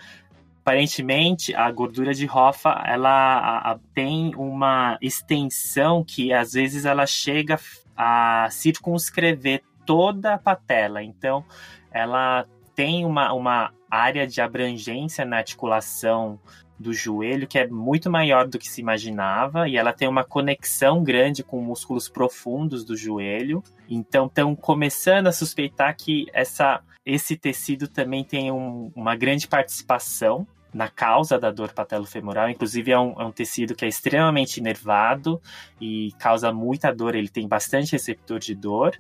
Aparentemente, 0.63 1.55
a 1.55 1.71
gordura 1.71 2.15
de 2.15 2.27
Hoffa 2.27 2.83
ela 2.87 3.11
a, 3.11 3.73
a, 3.73 3.79
tem 3.95 4.35
uma 4.37 4.97
extensão 5.03 6.03
que 6.03 6.33
às 6.33 6.53
vezes 6.53 6.87
ela 6.87 7.07
chega 7.07 7.61
a 7.95 8.49
circunscrever 8.51 9.63
toda 9.85 10.35
a 10.35 10.39
patela. 10.39 11.03
Então, 11.03 11.45
ela 11.91 12.47
tem 12.79 13.05
uma, 13.05 13.33
uma 13.33 13.73
área 13.91 14.25
de 14.25 14.41
abrangência 14.41 15.25
na 15.25 15.39
articulação 15.39 16.39
do 16.79 16.93
joelho 16.93 17.49
que 17.49 17.59
é 17.59 17.67
muito 17.67 18.09
maior 18.09 18.47
do 18.47 18.57
que 18.57 18.69
se 18.69 18.81
imaginava 18.81 19.69
e 19.69 19.77
ela 19.77 19.93
tem 19.93 20.07
uma 20.07 20.23
conexão 20.23 21.03
grande 21.03 21.43
com 21.43 21.61
músculos 21.61 22.09
profundos 22.09 22.85
do 22.85 22.97
joelho. 22.97 23.65
Então 23.89 24.27
estão 24.27 24.55
começando 24.55 25.27
a 25.27 25.33
suspeitar 25.33 25.97
que 25.97 26.27
essa, 26.33 26.81
esse 27.05 27.37
tecido 27.37 27.89
também 27.89 28.23
tem 28.23 28.53
um, 28.53 28.93
uma 28.95 29.17
grande 29.17 29.49
participação 29.49 30.47
na 30.73 30.89
causa 30.89 31.37
da 31.37 31.51
dor 31.51 31.73
patelofemoral. 31.73 32.49
Inclusive, 32.49 32.93
é 32.93 32.99
um, 32.99 33.21
é 33.21 33.25
um, 33.25 33.33
tecido 33.33 33.75
que 33.75 33.85
é 33.85 33.89
extremamente 33.89 34.61
nervado 34.61 35.41
e 35.81 36.13
causa 36.19 36.53
muita 36.53 36.93
dor. 36.93 37.17
Ele 37.17 37.29
tem 37.29 37.49
bastante 37.49 37.91
receptor 37.91 38.39
de 38.39 38.55
dor. 38.55 38.97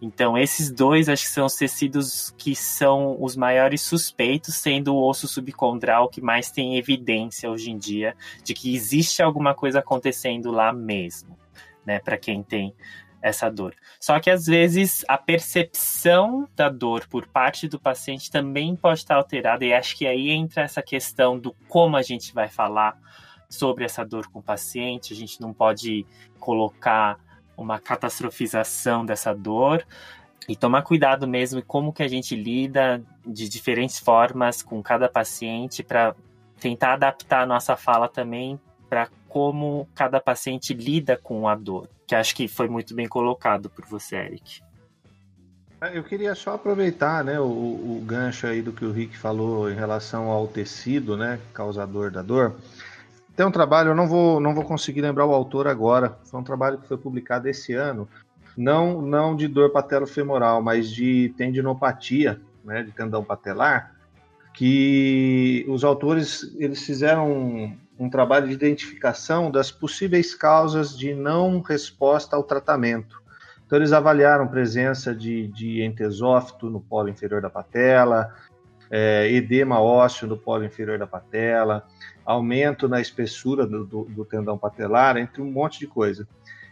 Então, 0.00 0.36
esses 0.36 0.70
dois 0.70 1.08
acho 1.08 1.24
que 1.24 1.30
são 1.30 1.46
os 1.46 1.54
tecidos 1.54 2.34
que 2.36 2.54
são 2.54 3.16
os 3.18 3.34
maiores 3.34 3.80
suspeitos, 3.80 4.54
sendo 4.56 4.94
o 4.94 5.08
osso 5.08 5.26
subcondral 5.26 6.08
que 6.08 6.20
mais 6.20 6.50
tem 6.50 6.76
evidência 6.76 7.50
hoje 7.50 7.70
em 7.70 7.78
dia 7.78 8.14
de 8.44 8.52
que 8.52 8.74
existe 8.74 9.22
alguma 9.22 9.54
coisa 9.54 9.78
acontecendo 9.78 10.50
lá 10.50 10.72
mesmo, 10.72 11.38
né, 11.84 11.98
para 11.98 12.18
quem 12.18 12.42
tem 12.42 12.74
essa 13.22 13.50
dor. 13.50 13.74
Só 13.98 14.20
que 14.20 14.30
às 14.30 14.44
vezes 14.44 15.04
a 15.08 15.16
percepção 15.16 16.46
da 16.54 16.68
dor 16.68 17.08
por 17.08 17.26
parte 17.26 17.66
do 17.66 17.80
paciente 17.80 18.30
também 18.30 18.76
pode 18.76 19.00
estar 19.00 19.16
alterada, 19.16 19.64
e 19.64 19.72
acho 19.72 19.96
que 19.96 20.06
aí 20.06 20.30
entra 20.30 20.62
essa 20.62 20.82
questão 20.82 21.38
do 21.38 21.54
como 21.68 21.96
a 21.96 22.02
gente 22.02 22.34
vai 22.34 22.48
falar 22.48 22.98
sobre 23.48 23.84
essa 23.84 24.04
dor 24.04 24.28
com 24.28 24.40
o 24.40 24.42
paciente. 24.42 25.12
A 25.12 25.16
gente 25.16 25.40
não 25.40 25.52
pode 25.52 26.06
colocar 26.38 27.18
uma 27.56 27.78
catastrofização 27.78 29.04
dessa 29.04 29.34
dor 29.34 29.84
e 30.48 30.54
tomar 30.54 30.82
cuidado 30.82 31.26
mesmo 31.26 31.62
como 31.62 31.92
que 31.92 32.02
a 32.02 32.08
gente 32.08 32.36
lida 32.36 33.02
de 33.26 33.48
diferentes 33.48 33.98
formas 33.98 34.62
com 34.62 34.82
cada 34.82 35.08
paciente 35.08 35.82
para 35.82 36.14
tentar 36.60 36.94
adaptar 36.94 37.42
a 37.42 37.46
nossa 37.46 37.76
fala 37.76 38.08
também 38.08 38.58
para 38.88 39.08
como 39.28 39.88
cada 39.94 40.20
paciente 40.20 40.72
lida 40.72 41.16
com 41.16 41.48
a 41.48 41.54
dor, 41.54 41.88
que 42.06 42.14
acho 42.14 42.34
que 42.34 42.48
foi 42.48 42.68
muito 42.68 42.94
bem 42.94 43.08
colocado 43.08 43.68
por 43.68 43.84
você, 43.84 44.16
Eric. 44.16 44.62
Ah, 45.78 45.90
eu 45.90 46.02
queria 46.02 46.34
só 46.34 46.54
aproveitar 46.54 47.22
né, 47.22 47.38
o, 47.38 47.44
o, 47.44 48.02
gancho 48.06 48.46
aí 48.46 48.62
do 48.62 48.72
que 48.72 48.84
o 48.84 48.92
Rick 48.92 49.16
falou 49.18 49.70
em 49.70 49.74
relação 49.74 50.30
ao 50.30 50.48
tecido, 50.48 51.18
né, 51.18 51.38
causador 51.52 52.10
da 52.10 52.22
dor. 52.22 52.56
Tem 53.36 53.44
um 53.44 53.50
trabalho, 53.50 53.90
eu 53.90 53.94
não 53.94 54.08
vou, 54.08 54.40
não 54.40 54.54
vou 54.54 54.64
conseguir 54.64 55.02
lembrar 55.02 55.26
o 55.26 55.34
autor 55.34 55.68
agora, 55.68 56.18
foi 56.24 56.40
um 56.40 56.44
trabalho 56.44 56.78
que 56.78 56.88
foi 56.88 56.96
publicado 56.96 57.46
esse 57.46 57.74
ano, 57.74 58.08
não, 58.56 59.02
não 59.02 59.36
de 59.36 59.46
dor 59.46 59.70
patelofemoral, 59.70 60.62
mas 60.62 60.90
de 60.90 61.34
tendinopatia, 61.36 62.40
né, 62.64 62.82
de 62.82 62.92
tendão 62.92 63.22
patelar, 63.22 63.94
que 64.54 65.66
os 65.68 65.84
autores 65.84 66.50
eles 66.56 66.82
fizeram 66.82 67.30
um, 67.30 67.76
um 67.98 68.08
trabalho 68.08 68.48
de 68.48 68.54
identificação 68.54 69.50
das 69.50 69.70
possíveis 69.70 70.34
causas 70.34 70.96
de 70.96 71.14
não 71.14 71.60
resposta 71.60 72.34
ao 72.34 72.42
tratamento. 72.42 73.22
Então, 73.66 73.76
eles 73.78 73.92
avaliaram 73.92 74.48
presença 74.48 75.14
de, 75.14 75.48
de 75.48 75.82
entesófito 75.82 76.70
no 76.70 76.80
polo 76.80 77.10
inferior 77.10 77.42
da 77.42 77.50
patela, 77.50 78.32
é, 78.90 79.30
edema 79.30 79.80
ósseo 79.80 80.26
no 80.26 80.36
polo 80.36 80.64
inferior 80.64 80.98
da 80.98 81.06
patela, 81.06 81.86
aumento 82.24 82.88
na 82.88 83.00
espessura 83.00 83.66
do, 83.66 83.84
do, 83.84 84.04
do 84.04 84.24
tendão 84.24 84.58
patelar, 84.58 85.16
entre 85.16 85.40
um 85.40 85.50
monte 85.50 85.78
de 85.78 85.86
coisa. 85.86 86.26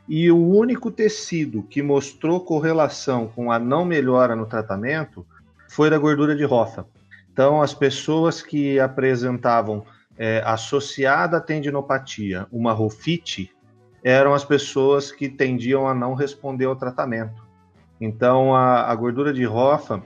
E 0.09 0.31
o 0.31 0.49
único 0.49 0.91
tecido 0.91 1.63
que 1.63 1.83
mostrou 1.83 2.41
correlação 2.41 3.29
com 3.29 3.51
a 3.51 3.59
não 3.59 3.85
melhora 3.85 4.37
no 4.37 4.47
tratamento 4.47 5.27
foi 5.69 5.89
da 5.89 5.99
gordura 5.99 6.37
de 6.37 6.45
Hoffa. 6.45 6.87
Então, 7.33 7.63
as 7.63 7.75
pessoas 7.75 8.43
que 8.43 8.79
apresentavam 8.79 9.85
é, 10.17 10.43
associada 10.45 11.39
à 11.39 11.41
tendinopatia 11.41 12.47
uma 12.53 12.73
rofite 12.73 13.51
eram 14.03 14.35
as 14.35 14.45
pessoas 14.45 15.11
que 15.11 15.29
tendiam 15.29 15.89
a 15.89 15.95
não 15.95 16.15
responder 16.15 16.67
ao 16.67 16.77
tratamento. 16.77 17.43
Então, 18.01 18.55
a, 18.55 18.83
a 18.83 18.95
gordura 18.95 19.33
de 19.33 19.47
Hoffa, 19.47 20.03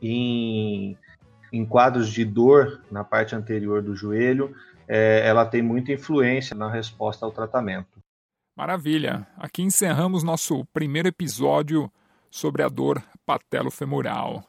em, 0.00 0.96
em 1.56 1.64
quadros 1.64 2.08
de 2.08 2.24
dor 2.24 2.80
na 2.90 3.02
parte 3.02 3.34
anterior 3.34 3.82
do 3.82 3.94
joelho, 3.94 4.54
é, 4.88 5.26
ela 5.26 5.44
tem 5.44 5.62
muita 5.62 5.92
influência 5.92 6.54
na 6.54 6.70
resposta 6.70 7.24
ao 7.24 7.32
tratamento. 7.32 7.98
Maravilha! 8.56 9.26
Aqui 9.36 9.62
encerramos 9.62 10.22
nosso 10.22 10.64
primeiro 10.72 11.08
episódio 11.08 11.90
sobre 12.30 12.62
a 12.62 12.68
dor 12.68 13.02
patelofemoral. 13.24 14.44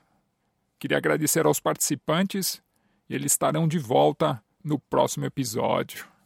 Queria 0.80 0.98
agradecer 0.98 1.46
aos 1.46 1.60
participantes 1.60 2.62
e 3.10 3.15
eles 3.15 3.32
estarão 3.32 3.67
de 3.67 3.80
volta 3.80 4.41
no 4.63 4.80
próximo 4.80 5.26
episódio. 5.26 6.16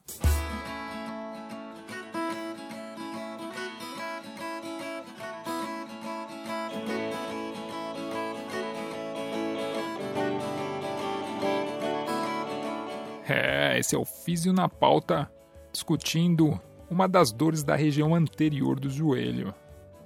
Esse 13.82 13.96
é 13.96 13.98
o 13.98 14.06
Físio 14.06 14.54
na 14.54 14.70
Pauta, 14.70 15.30
discutindo 15.72 16.60
uma 16.88 17.08
das 17.08 17.32
dores 17.32 17.63
da 17.63 17.76
região 17.76 18.13
anterior 18.13 18.80
do 18.80 18.91
joelho. 18.91 19.54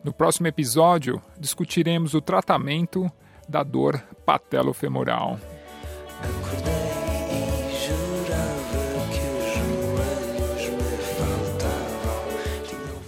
No 0.02 0.14
próximo 0.14 0.48
episódio, 0.48 1.22
discutiremos 1.38 2.14
o 2.14 2.22
tratamento 2.22 3.12
da 3.50 3.64
dor 3.64 4.02
patelofemoral. 4.26 5.38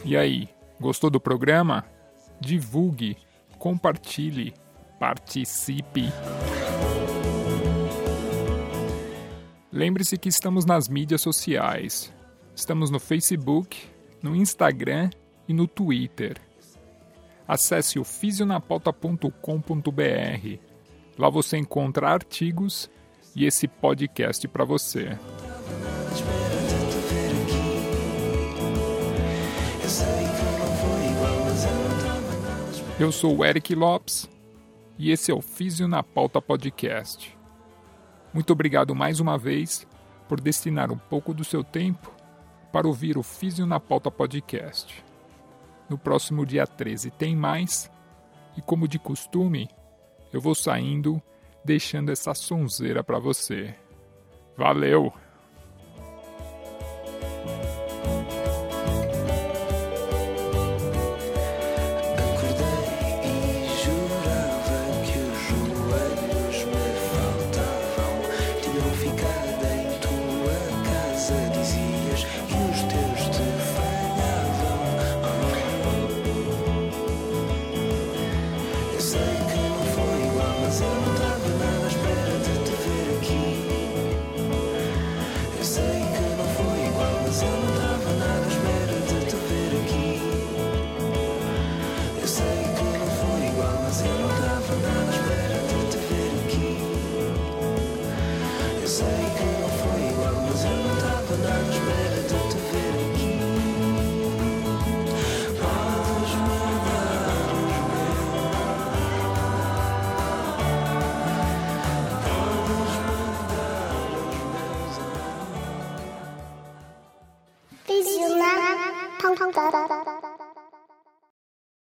E 0.04 0.18
aí, 0.18 0.50
gostou 0.82 1.10
do 1.10 1.20
programa? 1.20 1.86
Divulgue, 2.42 3.16
compartilhe, 3.58 4.54
participe. 5.00 6.12
Lembre-se 9.78 10.18
que 10.18 10.28
estamos 10.28 10.66
nas 10.66 10.90
mídias 10.90 11.22
sociais. 11.22 12.12
Estamos 12.56 12.90
no 12.90 13.00
Facebook, 13.00 13.78
no 14.24 14.36
Instagram 14.36 15.12
e 15.48 15.54
no 15.54 15.68
Twitter. 15.68 16.42
Acesse 17.48 18.00
o 18.00 18.04
fisionapauta.com.br. 18.04 20.60
Lá 21.16 21.30
você 21.30 21.58
encontra 21.58 22.10
artigos 22.10 22.90
e 23.36 23.46
esse 23.46 23.68
podcast 23.68 24.48
para 24.48 24.66
você. 24.66 25.16
Eu 33.00 33.12
sou 33.12 33.38
o 33.38 33.46
Eric 33.46 33.76
Lopes 33.76 34.28
e 34.98 35.12
esse 35.12 35.30
é 35.30 35.36
o 35.36 35.42
Físio 35.42 35.88
na 35.88 36.02
Pauta 36.02 36.42
Podcast. 36.42 37.37
Muito 38.34 38.54
obrigado 38.54 38.94
mais 38.94 39.20
uma 39.20 39.38
vez 39.38 39.88
por 40.28 40.40
destinar 40.40 40.92
um 40.92 40.98
pouco 40.98 41.34
do 41.34 41.44
seu 41.44 41.64
tempo 41.64 42.12
para 42.72 42.88
ouvir 42.88 43.18
o 43.18 43.24
Físio 43.24 43.66
na 43.66 43.80
Pauta 43.80 44.12
Podcast. 44.12 45.04
No 45.90 45.98
próximo 45.98 46.46
dia 46.46 46.68
13 46.68 47.12
tem 47.12 47.36
mais, 47.36 47.90
e 48.58 48.62
como 48.62 48.88
de 48.88 49.00
costume, 49.00 49.70
eu 50.34 50.42
vou 50.42 50.54
saindo 50.54 51.22
deixando 51.64 52.12
essa 52.12 52.34
sonzeira 52.34 53.04
para 53.04 53.20
você. 53.20 53.74
Valeu! 54.58 55.14